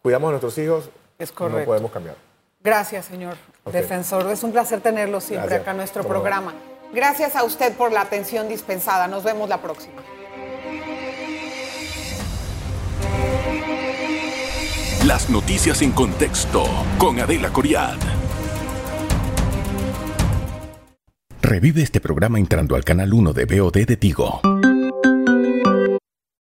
cuidamos 0.00 0.28
a 0.28 0.30
nuestros 0.30 0.56
hijos, 0.56 0.88
Es 1.18 1.38
no 1.38 1.64
podemos 1.66 1.90
cambiar. 1.90 2.16
Gracias, 2.62 3.04
señor 3.04 3.36
defensor. 3.70 4.30
Es 4.30 4.42
un 4.42 4.52
placer 4.52 4.80
tenerlo 4.80 5.20
siempre 5.20 5.48
Gracias. 5.48 5.62
acá 5.62 5.70
en 5.72 5.76
nuestro 5.76 6.04
programa. 6.04 6.54
Gracias 6.92 7.36
a 7.36 7.44
usted 7.44 7.72
por 7.74 7.92
la 7.92 8.00
atención 8.00 8.48
dispensada. 8.48 9.06
Nos 9.06 9.22
vemos 9.22 9.48
la 9.48 9.62
próxima. 9.62 10.02
Las 15.06 15.30
noticias 15.30 15.82
en 15.82 15.92
contexto 15.92 16.64
con 16.98 17.18
Adela 17.20 17.50
Coriad. 17.52 17.96
Revive 21.40 21.82
este 21.82 22.00
programa 22.00 22.38
entrando 22.38 22.76
al 22.76 22.84
canal 22.84 23.12
1 23.12 23.32
de 23.32 23.44
VOD 23.44 23.86
de 23.86 23.96
Tigo. 23.96 24.40